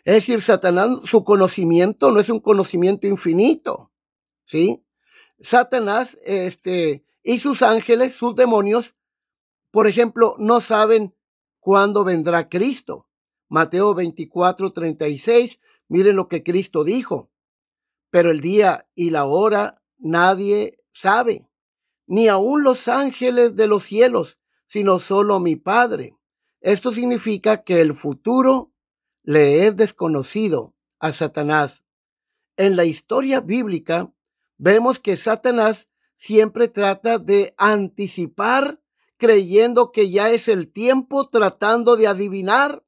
Es 0.03 0.15
decir, 0.15 0.41
Satanás, 0.41 0.89
su 1.05 1.23
conocimiento 1.23 2.11
no 2.11 2.19
es 2.19 2.29
un 2.29 2.39
conocimiento 2.39 3.07
infinito. 3.07 3.91
¿Sí? 4.43 4.83
Satanás, 5.39 6.17
este, 6.23 7.05
y 7.23 7.39
sus 7.39 7.61
ángeles, 7.61 8.15
sus 8.15 8.35
demonios, 8.35 8.95
por 9.71 9.87
ejemplo, 9.87 10.35
no 10.39 10.61
saben 10.61 11.15
cuándo 11.59 12.03
vendrá 12.03 12.49
Cristo. 12.49 13.07
Mateo 13.49 13.93
24, 13.93 14.73
36, 14.73 15.59
miren 15.87 16.15
lo 16.15 16.27
que 16.27 16.43
Cristo 16.43 16.83
dijo. 16.83 17.31
Pero 18.09 18.31
el 18.31 18.39
día 18.39 18.87
y 18.95 19.09
la 19.09 19.25
hora 19.25 19.83
nadie 19.97 20.79
sabe, 20.91 21.46
ni 22.07 22.27
aun 22.27 22.63
los 22.63 22.87
ángeles 22.87 23.55
de 23.55 23.67
los 23.67 23.83
cielos, 23.83 24.39
sino 24.65 24.99
solo 24.99 25.39
mi 25.39 25.55
Padre. 25.55 26.17
Esto 26.61 26.91
significa 26.91 27.63
que 27.63 27.81
el 27.81 27.93
futuro 27.93 28.73
le 29.23 29.67
es 29.67 29.75
desconocido 29.75 30.73
a 30.99 31.11
Satanás. 31.11 31.83
En 32.55 32.75
la 32.75 32.85
historia 32.85 33.41
bíblica 33.41 34.11
vemos 34.57 34.99
que 34.99 35.17
Satanás 35.17 35.87
siempre 36.15 36.67
trata 36.67 37.19
de 37.19 37.53
anticipar 37.57 38.81
creyendo 39.17 39.91
que 39.91 40.09
ya 40.09 40.29
es 40.29 40.47
el 40.47 40.71
tiempo, 40.71 41.27
tratando 41.29 41.97
de 41.97 42.07
adivinar 42.07 42.83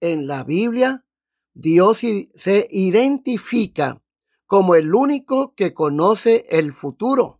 en 0.00 0.26
la 0.26 0.44
Biblia, 0.44 1.04
Dios 1.52 1.98
se 2.34 2.68
identifica 2.70 4.02
como 4.46 4.74
el 4.74 4.94
único 4.94 5.54
que 5.54 5.74
conoce 5.74 6.46
el 6.48 6.72
futuro, 6.72 7.39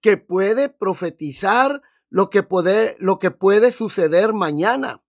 que 0.00 0.16
puede 0.16 0.68
profetizar 0.68 1.82
lo 2.08 2.30
que 2.30 2.42
puede, 2.42 2.96
lo 2.98 3.18
que 3.18 3.30
puede 3.30 3.72
suceder 3.72 4.32
mañana 4.32 5.02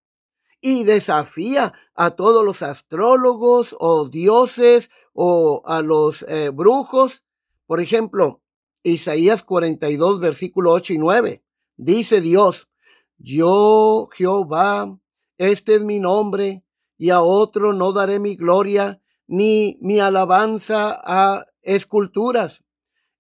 y 0.62 0.84
desafía 0.84 1.74
a 1.96 2.12
todos 2.12 2.44
los 2.44 2.62
astrólogos 2.62 3.76
o 3.80 4.10
dioses 4.10 4.90
o 5.14 5.62
a 5.66 5.82
los 5.82 6.24
eh, 6.24 6.50
brujos. 6.50 7.24
Por 7.66 7.82
ejemplo, 7.82 8.42
Isaías 8.84 9.44
42, 9.44 10.20
versículo 10.20 10.72
8 10.74 10.94
y 10.94 10.98
9. 10.98 11.44
Dice 11.76 12.22
Dios, 12.22 12.70
yo 13.18 14.10
Jehová, 14.14 14.98
este 15.38 15.76
es 15.76 15.84
mi 15.84 16.00
nombre, 16.00 16.64
y 16.98 17.12
a 17.12 17.22
otro 17.22 17.74
no 17.74 17.92
daré 17.94 18.20
mi 18.20 18.36
gloria 18.36 19.02
ni 19.28 19.78
mi 19.82 20.00
alabanza 20.00 21.00
a 21.04 21.46
esculturas. 21.62 22.64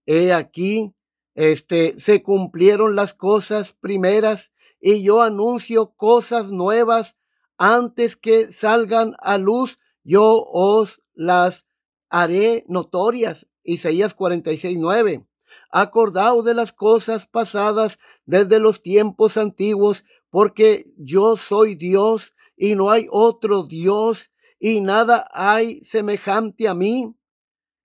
He 0.05 0.33
aquí, 0.33 0.95
este, 1.37 1.99
se 1.99 2.23
cumplieron 2.23 2.95
las 2.95 3.13
cosas 3.13 3.71
primeras 3.71 4.51
y 4.81 5.03
yo 5.03 5.21
anuncio 5.21 5.93
cosas 5.95 6.51
nuevas 6.51 7.15
antes 7.59 8.15
que 8.15 8.51
salgan 8.51 9.13
a 9.19 9.37
luz, 9.37 9.77
yo 10.03 10.43
os 10.51 10.99
las 11.13 11.67
haré 12.09 12.65
notorias. 12.67 13.47
Isaías 13.63 14.15
46, 14.15 14.79
9. 14.79 15.27
Acordaos 15.69 16.43
de 16.43 16.55
las 16.55 16.73
cosas 16.73 17.27
pasadas 17.27 17.99
desde 18.25 18.59
los 18.59 18.81
tiempos 18.81 19.37
antiguos, 19.37 20.05
porque 20.31 20.91
yo 20.97 21.37
soy 21.37 21.75
Dios 21.75 22.33
y 22.55 22.73
no 22.73 22.89
hay 22.89 23.07
otro 23.11 23.63
Dios 23.63 24.31
y 24.59 24.81
nada 24.81 25.29
hay 25.33 25.83
semejante 25.83 26.67
a 26.67 26.73
mí, 26.73 27.15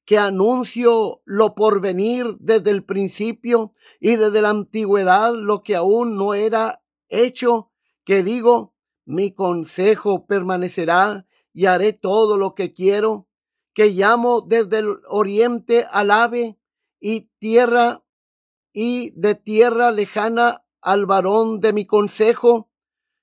que 0.04 0.18
anuncio 0.18 1.22
lo 1.24 1.54
por 1.54 1.80
venir 1.80 2.36
desde 2.40 2.70
el 2.70 2.84
principio 2.84 3.74
y 4.00 4.16
desde 4.16 4.42
la 4.42 4.50
antigüedad 4.50 5.34
lo 5.34 5.62
que 5.62 5.76
aún 5.76 6.16
no 6.16 6.34
era 6.34 6.82
hecho, 7.08 7.70
que 8.04 8.22
digo, 8.22 8.74
mi 9.04 9.32
consejo 9.32 10.26
permanecerá 10.26 11.26
y 11.52 11.66
haré 11.66 11.92
todo 11.92 12.36
lo 12.36 12.54
que 12.54 12.72
quiero, 12.72 13.28
que 13.74 13.90
llamo 13.90 14.40
desde 14.40 14.78
el 14.78 14.96
oriente 15.08 15.86
al 15.90 16.10
ave 16.10 16.58
y 17.00 17.30
tierra 17.38 18.04
y 18.72 19.10
de 19.18 19.34
tierra 19.34 19.90
lejana 19.90 20.64
al 20.80 21.06
varón 21.06 21.60
de 21.60 21.72
mi 21.72 21.86
consejo. 21.86 22.70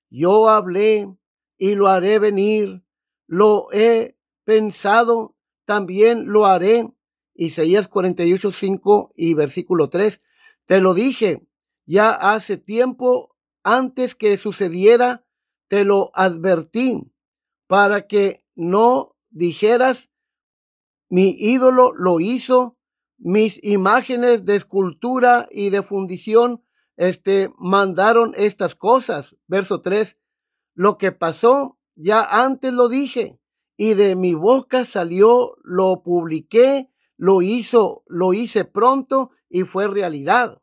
Yo 0.10 0.50
hablé 0.50 1.16
y 1.58 1.76
lo 1.76 1.88
haré 1.88 2.20
venir. 2.20 2.84
Lo 3.28 3.68
he 3.72 4.18
pensado, 4.44 5.36
también 5.70 6.32
lo 6.34 6.48
haré. 6.48 6.92
Isaías 7.36 7.88
48, 7.88 8.52
5 8.52 9.12
y 9.16 9.36
versículo 9.36 9.88
3. 9.88 10.20
Te 10.66 10.82
lo 10.82 10.96
dije 10.96 11.48
ya 11.86 12.10
hace 12.10 12.58
tiempo, 12.58 13.36
antes 13.64 14.16
que 14.16 14.36
sucediera, 14.38 15.28
te 15.68 15.86
lo 15.86 16.10
advertí, 16.16 17.12
para 17.68 18.08
que 18.08 18.44
no 18.56 19.16
dijeras, 19.30 20.10
mi 21.08 21.36
ídolo 21.38 21.94
lo 21.94 22.20
hizo, 22.20 22.76
mis 23.20 23.64
imágenes 23.64 24.46
de 24.46 24.56
escultura 24.56 25.48
y 25.52 25.70
de 25.70 25.84
fundición, 25.84 26.64
este, 26.96 27.54
mandaron 27.60 28.34
estas 28.36 28.74
cosas. 28.74 29.38
Verso 29.46 29.82
3, 29.82 30.18
Lo 30.74 30.98
que 30.98 31.12
pasó, 31.12 31.78
ya 31.94 32.24
antes 32.24 32.74
lo 32.74 32.90
dije, 32.90 33.40
y 33.82 33.94
de 33.94 34.18
mi 34.18 34.34
boca 34.34 34.84
salió, 34.84 35.56
lo 35.64 36.04
publiqué, 36.04 36.92
lo 37.16 37.42
hizo, 37.42 38.04
lo 38.08 38.34
hice 38.34 38.66
pronto 38.66 39.32
y 39.50 39.62
fue 39.64 39.88
realidad. 39.88 40.62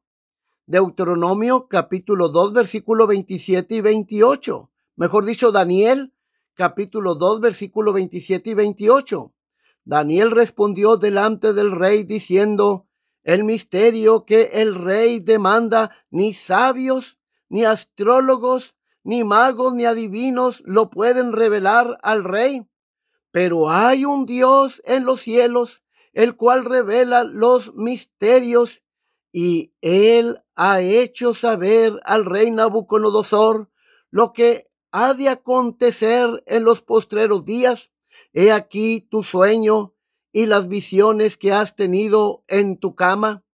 Deuteronomio 0.67 1.67
capítulo 1.67 2.29
2 2.29 2.53
versículo 2.53 3.07
27 3.07 3.77
y 3.77 3.81
28. 3.81 4.71
Mejor 4.97 5.25
dicho, 5.25 5.51
Daniel 5.51 6.13
capítulo 6.53 7.15
2 7.15 7.41
versículo 7.41 7.95
27 7.95 8.51
y 8.51 8.53
28. 8.53 9.33
Daniel 9.87 10.31
respondió 10.31 10.99
delante 10.99 11.55
del 11.55 11.71
rey 11.71 12.05
diciendo, 12.05 12.87
el 13.23 13.45
misterio 13.45 14.27
que 14.27 14.51
el 14.61 14.75
rey 14.75 15.21
demanda, 15.21 15.91
ni 16.11 16.35
sabios, 16.35 17.19
ni 17.49 17.65
astrólogos, 17.65 18.77
ni 19.05 19.25
magos, 19.25 19.75
ni 19.75 19.87
adivinos 19.87 20.63
lo 20.67 20.91
pueden 20.91 21.33
revelar 21.33 21.99
al 22.03 22.23
rey. 22.23 22.67
Pero 23.37 23.69
hay 23.69 24.07
un 24.07 24.25
Dios 24.25 24.81
en 24.87 25.05
los 25.05 25.21
cielos, 25.21 25.83
el 26.15 26.37
cual 26.37 26.65
revela 26.65 27.23
los 27.23 27.75
misterios, 27.75 28.83
y 29.31 29.75
él 29.83 30.43
ha 30.55 30.81
hecho 30.81 31.35
saber 31.35 32.01
al 32.07 32.25
rey 32.25 32.51
Nabucodonosor 32.51 33.71
lo 34.11 34.33
que 34.33 34.71
ha 34.91 35.13
de 35.13 35.29
acontecer 35.29 36.45
en 36.47 36.65
los 36.65 36.81
postreros 36.81 37.45
días. 37.45 37.91
He 38.33 38.53
aquí 38.53 39.03
tu 39.03 39.23
sueño 39.23 39.93
y 40.33 40.47
las 40.47 40.67
visiones 40.67 41.37
que 41.37 41.53
has 41.53 41.77
tenido 41.77 42.43
en 42.49 42.79
tu 42.79 42.95
cama. 42.95 43.45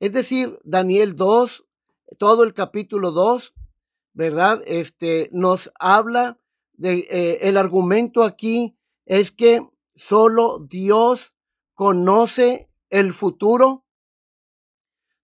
Es 0.00 0.14
decir, 0.14 0.58
Daniel 0.64 1.16
2, 1.16 1.66
todo 2.16 2.44
el 2.44 2.54
capítulo 2.54 3.10
2, 3.10 3.52
¿verdad? 4.14 4.62
Este 4.64 5.28
nos 5.32 5.70
habla 5.78 6.40
de 6.72 7.06
eh, 7.10 7.38
el 7.42 7.58
argumento 7.58 8.22
aquí 8.22 8.77
es 9.08 9.32
que 9.32 9.68
solo 9.96 10.60
Dios 10.60 11.34
conoce 11.74 12.70
el 12.88 13.12
futuro 13.12 13.84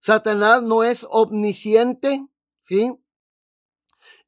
Satanás 0.05 0.61
no 0.61 0.83
es 0.83 1.03
omnisciente, 1.09 2.27
¿sí? 2.61 2.93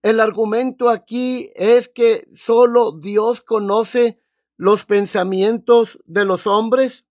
El 0.01 0.19
argumento 0.19 0.89
aquí 0.89 1.51
es 1.53 1.87
que 1.87 2.27
solo 2.33 2.93
Dios 2.93 3.41
conoce 3.41 4.19
los 4.55 4.85
pensamientos 4.85 5.99
de 6.05 6.25
los 6.25 6.47
hombres. 6.47 7.05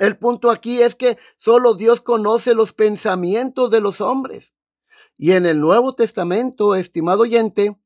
El 0.00 0.18
punto 0.18 0.50
aquí 0.50 0.82
es 0.82 0.96
que 0.96 1.16
solo 1.36 1.74
Dios 1.74 2.00
conoce 2.00 2.56
los 2.56 2.72
pensamientos 2.72 3.70
de 3.70 3.80
los 3.80 4.00
hombres. 4.00 4.56
Y 5.16 5.30
en 5.30 5.46
el 5.46 5.60
Nuevo 5.60 5.94
Testamento, 5.94 6.74
estimado 6.74 7.22
oyente, 7.22 7.78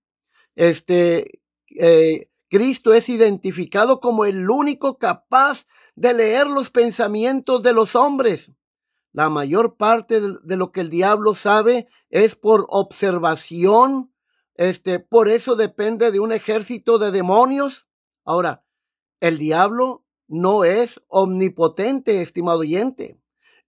este, 0.56 1.42
eh, 1.78 2.27
Cristo 2.48 2.94
es 2.94 3.08
identificado 3.08 4.00
como 4.00 4.24
el 4.24 4.48
único 4.48 4.98
capaz 4.98 5.66
de 5.94 6.14
leer 6.14 6.46
los 6.46 6.70
pensamientos 6.70 7.62
de 7.62 7.72
los 7.72 7.94
hombres. 7.94 8.52
La 9.12 9.28
mayor 9.28 9.76
parte 9.76 10.20
de 10.20 10.56
lo 10.56 10.72
que 10.72 10.80
el 10.80 10.90
diablo 10.90 11.34
sabe 11.34 11.88
es 12.08 12.37
por 12.37 12.66
observación. 12.68 14.12
Este, 14.54 14.98
por 14.98 15.28
eso 15.28 15.56
depende 15.56 16.11
de 16.11 16.20
un 16.20 16.32
ejército 16.32 16.98
de 16.98 17.11
demonios. 17.11 17.87
Ahora, 18.24 18.64
el 19.20 19.38
diablo 19.38 20.04
no 20.26 20.64
es 20.64 21.00
omnipotente, 21.08 22.22
estimado 22.22 22.61
oyente. 22.61 23.20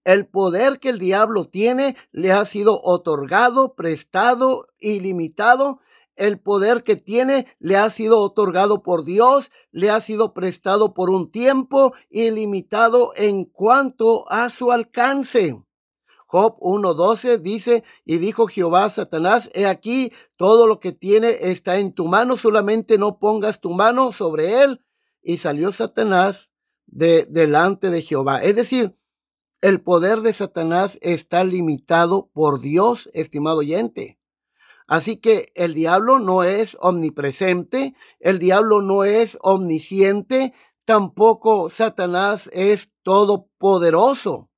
El 0.03 0.27
poder 0.27 0.79
que 0.79 0.89
el 0.89 0.97
diablo 0.97 1.45
tiene 1.45 1.95
le 2.11 2.31
ha 2.31 2.45
sido 2.45 2.81
otorgado, 2.81 3.75
prestado, 3.75 4.67
ilimitado 4.79 5.79
el 6.21 6.39
poder 6.39 6.83
que 6.83 6.95
tiene 6.95 7.47
le 7.57 7.77
ha 7.77 7.89
sido 7.89 8.19
otorgado 8.19 8.83
por 8.83 9.03
Dios, 9.03 9.49
le 9.71 9.89
ha 9.89 9.99
sido 9.99 10.35
prestado 10.35 10.93
por 10.93 11.09
un 11.09 11.31
tiempo 11.31 11.93
ilimitado 12.11 13.11
en 13.15 13.45
cuanto 13.45 14.31
a 14.31 14.51
su 14.51 14.71
alcance. 14.71 15.59
Job 16.27 16.59
1.12 16.59 17.39
dice, 17.39 17.83
y 18.05 18.19
dijo 18.19 18.45
Jehová 18.45 18.85
a 18.85 18.89
Satanás, 18.89 19.49
he 19.55 19.65
aquí, 19.65 20.13
todo 20.35 20.67
lo 20.67 20.79
que 20.79 20.91
tiene 20.91 21.37
está 21.41 21.79
en 21.79 21.91
tu 21.91 22.05
mano, 22.05 22.37
solamente 22.37 22.99
no 22.99 23.17
pongas 23.17 23.59
tu 23.59 23.71
mano 23.71 24.11
sobre 24.11 24.61
él. 24.61 24.85
Y 25.23 25.37
salió 25.37 25.71
Satanás 25.71 26.51
de 26.85 27.25
delante 27.27 27.89
de 27.89 28.03
Jehová. 28.03 28.43
Es 28.43 28.55
decir, 28.55 28.95
el 29.59 29.81
poder 29.81 30.21
de 30.21 30.33
Satanás 30.33 30.99
está 31.01 31.43
limitado 31.43 32.29
por 32.31 32.61
Dios, 32.61 33.09
estimado 33.13 33.57
oyente. 33.57 34.20
Así 34.91 35.15
que 35.15 35.53
el 35.55 35.73
diablo 35.73 36.19
no 36.19 36.43
es 36.43 36.75
omnipresente, 36.81 37.95
el 38.19 38.39
diablo 38.39 38.81
no 38.81 39.05
es 39.05 39.37
omnisciente, 39.41 40.53
tampoco 40.83 41.69
Satanás 41.69 42.49
es 42.51 42.91
todopoderoso. 43.01 44.49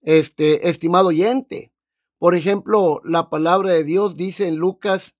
Este, 0.00 0.68
estimado 0.68 1.10
oyente. 1.10 1.72
Por 2.18 2.34
ejemplo, 2.34 3.00
la 3.04 3.30
palabra 3.30 3.72
de 3.72 3.84
Dios 3.84 4.16
dice 4.16 4.48
en 4.48 4.56
Lucas 4.56 5.14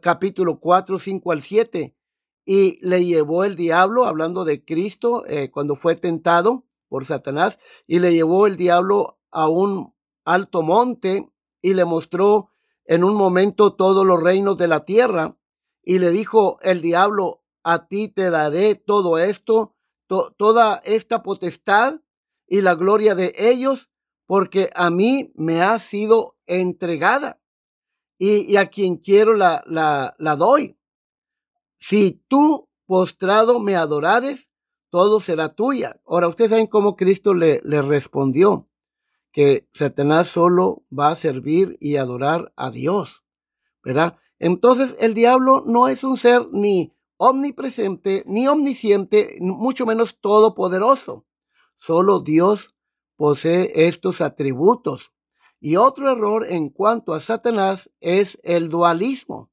capítulo 0.00 0.58
4, 0.58 0.98
5 0.98 1.32
al 1.32 1.42
7, 1.42 1.94
y 2.46 2.78
le 2.80 3.04
llevó 3.04 3.44
el 3.44 3.56
diablo, 3.56 4.06
hablando 4.06 4.46
de 4.46 4.64
Cristo, 4.64 5.26
eh, 5.26 5.50
cuando 5.50 5.76
fue 5.76 5.96
tentado 5.96 6.64
por 6.88 7.04
Satanás, 7.04 7.58
y 7.86 7.98
le 7.98 8.14
llevó 8.14 8.46
el 8.46 8.56
diablo 8.56 9.18
a 9.30 9.50
un 9.50 9.92
alto 10.24 10.62
monte 10.62 11.28
y 11.60 11.74
le 11.74 11.84
mostró 11.84 12.55
en 12.86 13.04
un 13.04 13.14
momento 13.14 13.74
todos 13.74 14.06
los 14.06 14.22
reinos 14.22 14.56
de 14.56 14.68
la 14.68 14.84
tierra 14.84 15.36
y 15.82 15.98
le 15.98 16.10
dijo 16.10 16.58
el 16.62 16.80
diablo, 16.80 17.42
a 17.62 17.86
ti 17.88 18.08
te 18.08 18.30
daré 18.30 18.74
todo 18.74 19.18
esto, 19.18 19.74
toda 20.06 20.82
esta 20.84 21.22
potestad 21.22 22.00
y 22.46 22.60
la 22.60 22.74
gloria 22.74 23.14
de 23.14 23.34
ellos, 23.36 23.90
porque 24.26 24.70
a 24.74 24.90
mí 24.90 25.32
me 25.34 25.62
ha 25.62 25.78
sido 25.78 26.36
entregada 26.46 27.40
y, 28.18 28.50
y 28.50 28.56
a 28.56 28.70
quien 28.70 28.96
quiero 28.96 29.34
la, 29.34 29.62
la, 29.66 30.14
la, 30.18 30.36
doy. 30.36 30.78
Si 31.78 32.24
tú 32.28 32.68
postrado 32.86 33.58
me 33.58 33.76
adorares, 33.76 34.50
todo 34.90 35.20
será 35.20 35.54
tuya. 35.54 36.00
Ahora, 36.06 36.28
ustedes 36.28 36.50
saben 36.50 36.66
cómo 36.66 36.96
Cristo 36.96 37.34
le, 37.34 37.60
le 37.64 37.82
respondió 37.82 38.68
que 39.36 39.68
Satanás 39.70 40.28
solo 40.28 40.86
va 40.90 41.10
a 41.10 41.14
servir 41.14 41.76
y 41.78 41.96
adorar 41.96 42.54
a 42.56 42.70
Dios, 42.70 43.22
¿verdad? 43.84 44.16
Entonces 44.38 44.96
el 44.98 45.12
diablo 45.12 45.62
no 45.66 45.88
es 45.88 46.04
un 46.04 46.16
ser 46.16 46.48
ni 46.52 46.94
omnipresente, 47.18 48.22
ni 48.24 48.48
omnisciente, 48.48 49.36
mucho 49.40 49.84
menos 49.84 50.16
todopoderoso. 50.22 51.26
Solo 51.78 52.20
Dios 52.20 52.74
posee 53.16 53.86
estos 53.86 54.22
atributos. 54.22 55.12
Y 55.60 55.76
otro 55.76 56.10
error 56.10 56.46
en 56.48 56.70
cuanto 56.70 57.12
a 57.12 57.20
Satanás 57.20 57.90
es 58.00 58.38
el 58.42 58.70
dualismo. 58.70 59.50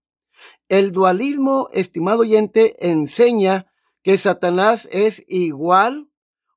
El 0.70 0.94
dualismo, 0.94 1.68
estimado 1.74 2.22
oyente, 2.22 2.90
enseña 2.90 3.70
que 4.02 4.18
Satanás 4.18 4.88
es 4.94 5.26
igual 5.28 6.10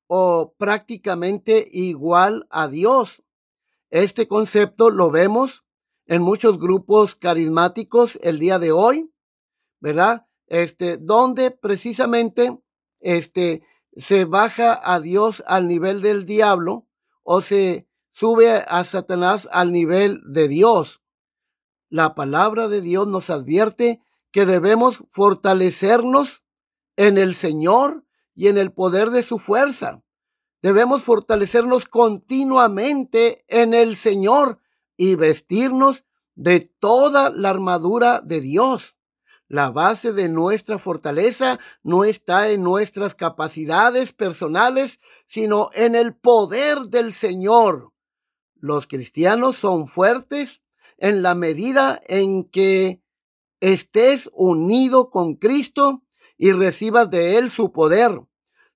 o 0.07 0.55
prácticamente 0.57 1.69
igual 1.73 2.47
a 2.51 2.69
Dios. 2.69 3.23
Este 3.91 4.29
concepto 4.29 4.91
lo 4.91 5.11
vemos 5.11 5.65
en 6.07 6.23
muchos 6.23 6.59
grupos 6.59 7.17
carismáticos 7.17 8.19
el 8.23 8.39
día 8.39 8.59
de 8.59 8.73
hoy, 8.73 9.13
¿verdad? 9.81 10.27
Este, 10.47 10.97
donde 10.97 11.51
precisamente 11.51 12.59
este 13.01 13.63
se 13.97 14.25
baja 14.25 14.79
a 14.83 15.01
Dios 15.01 15.43
al 15.47 15.69
nivel 15.69 16.03
del 16.03 16.27
diablo 16.27 16.87
o 17.23 17.41
se 17.43 17.89
sube 18.11 18.65
a 18.69 18.85
Satanás 18.85 19.49
al 19.51 19.73
nivel 19.73 20.21
de 20.27 20.49
Dios. 20.49 21.03
La 21.89 22.15
palabra 22.15 22.69
de 22.69 22.81
Dios 22.81 23.09
nos 23.09 23.31
advierte 23.31 24.01
que 24.31 24.47
debemos 24.47 25.05
fortalecernos 25.11 26.45
en 26.97 27.19
el 27.19 27.35
Señor 27.35 28.06
y 28.37 28.49
en 28.49 28.59
el 28.59 28.71
poder 28.71 29.11
de 29.11 29.25
su 29.25 29.41
fuerza. 29.41 30.03
Debemos 30.63 31.03
fortalecernos 31.03 31.87
continuamente 31.87 33.45
en 33.49 33.75
el 33.75 33.97
Señor 33.97 34.61
y 34.97 35.17
vestirnos 35.17 36.05
de 36.35 36.61
toda 36.61 37.31
la 37.31 37.51
armadura 37.51 38.21
de 38.21 38.41
Dios. 38.41 38.97
La 39.49 39.71
base 39.71 40.13
de 40.13 40.29
nuestra 40.29 40.79
fortaleza 40.79 41.59
no 41.83 42.05
está 42.05 42.51
en 42.51 42.63
nuestras 42.63 43.15
capacidades 43.15 44.13
personales, 44.13 45.01
sino 45.27 45.71
en 45.73 45.95
el 45.95 46.15
poder 46.15 46.81
del 46.89 47.15
Señor. 47.15 47.93
Los 48.57 48.87
cristianos 48.87 49.57
son 49.57 49.87
fuertes 49.87 50.63
en 50.99 51.23
la 51.23 51.35
medida 51.35 52.01
en 52.07 52.45
que 52.45 53.03
estés 53.61 54.29
unido 54.33 55.11
con 55.11 55.37
Cristo 55.37 56.03
y 56.39 56.53
recibas 56.53 57.11
de 57.11 57.39
Él 57.39 57.51
su 57.51 57.73
poder. 57.73 58.21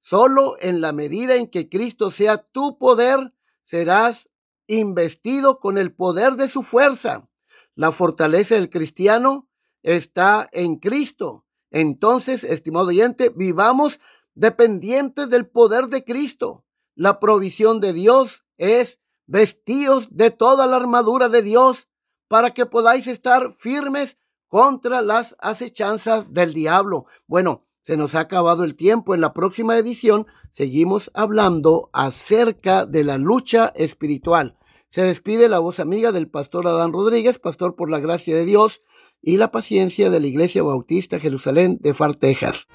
Solo 0.01 0.57
en 0.61 0.81
la 0.81 0.93
medida 0.93 1.37
en 1.37 1.47
que 1.49 1.69
Cristo 1.69 2.11
sea 2.11 2.39
tu 2.39 2.79
poder, 2.79 3.35
serás 3.63 4.31
investido 4.67 5.59
con 5.59 5.79
el 5.79 5.93
poder 5.93 6.35
de 6.35 6.49
su 6.49 6.63
fuerza. 6.63 7.29
La 7.75 7.93
fortaleza 7.93 8.55
del 8.55 8.71
cristiano 8.71 9.49
está 9.83 10.49
en 10.53 10.77
Cristo. 10.77 11.45
Entonces, 11.71 12.45
estimado 12.45 12.89
oyente, 12.89 13.31
vivamos 13.35 14.01
dependientes 14.35 15.29
del 15.31 15.49
poder 15.49 15.89
de 15.89 16.05
Cristo. 16.05 16.65
La 16.95 17.21
provisión 17.21 17.81
de 17.81 17.93
Dios 17.93 18.45
es 18.59 18.99
vestíos 19.27 20.09
de 20.17 20.31
toda 20.31 20.67
la 20.67 20.77
armadura 20.77 21.29
de 21.29 21.43
Dios 21.43 21.89
para 22.29 22.53
que 22.53 22.67
podáis 22.67 23.07
estar 23.07 23.53
firmes 23.53 24.19
contra 24.51 25.01
las 25.01 25.37
acechanzas 25.39 26.35
del 26.35 26.53
diablo. 26.53 27.07
Bueno, 27.27 27.65
se 27.81 27.97
nos 27.97 28.15
ha 28.15 28.21
acabado 28.21 28.65
el 28.65 28.77
tiempo. 28.77 29.15
En 29.15 29.23
la 29.23 29.33
próxima 29.33 29.79
edición 29.79 30.27
seguimos 30.53 31.11
hablando 31.15 31.89
acerca 31.95 32.85
de 32.85 33.05
la 33.05 33.17
lucha 33.17 33.73
espiritual. 33.75 34.59
Se 34.91 35.03
despide 35.03 35.49
la 35.49 35.61
voz 35.61 35.81
amiga 35.81 36.13
del 36.13 36.29
pastor 36.29 36.67
Adán 36.67 36.93
Rodríguez, 36.93 37.39
pastor 37.39 37.77
por 37.77 37.91
la 37.91 38.01
gracia 38.01 38.37
de 38.37 38.45
Dios 38.45 38.83
y 39.23 39.37
la 39.37 39.53
paciencia 39.53 40.11
de 40.11 40.19
la 40.19 40.27
Iglesia 40.27 40.63
Bautista 40.63 41.21
Jerusalén 41.21 41.79
de 41.81 41.95
Far, 41.95 42.17
Texas. 42.17 42.69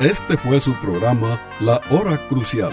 Este 0.00 0.36
fue 0.36 0.60
su 0.60 0.72
programa 0.80 1.40
La 1.60 1.80
Hora 1.90 2.26
Crucial. 2.28 2.72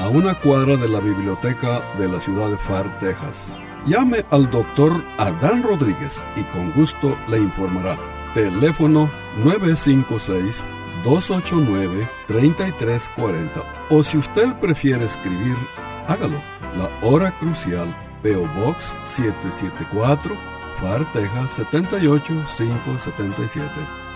a 0.00 0.08
una 0.08 0.34
cuadra 0.34 0.76
de 0.76 0.88
la 0.88 0.98
biblioteca 1.00 1.80
de 1.98 2.08
la 2.08 2.20
ciudad 2.20 2.50
de 2.50 2.58
Far, 2.58 2.98
Texas. 3.00 3.56
Llame 3.86 4.24
al 4.30 4.50
doctor 4.50 5.02
Adán 5.18 5.62
Rodríguez 5.62 6.24
y 6.36 6.42
con 6.44 6.70
gusto 6.72 7.16
le 7.28 7.38
informará. 7.38 7.98
Teléfono 8.34 9.10
956-289-3340. 11.04 13.64
O 13.90 14.02
si 14.02 14.16
usted 14.16 14.54
prefiere 14.56 15.04
escribir, 15.04 15.56
hágalo. 16.08 16.40
La 16.78 16.88
hora 17.06 17.36
crucial, 17.38 17.94
PO 18.22 18.48
Box 18.60 18.96
774, 19.04 20.34
Far, 20.80 21.12
Texas 21.12 21.52
78577. 21.52 23.68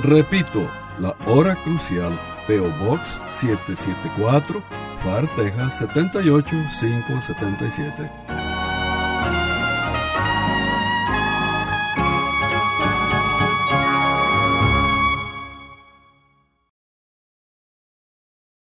Repito, 0.02 0.66
la 0.98 1.14
hora 1.26 1.54
crucial, 1.56 2.18
PO 2.46 2.70
Box 2.86 3.20
774, 3.28 4.62
Far, 5.04 5.28
Texas 5.36 5.74
78577. 5.74 8.43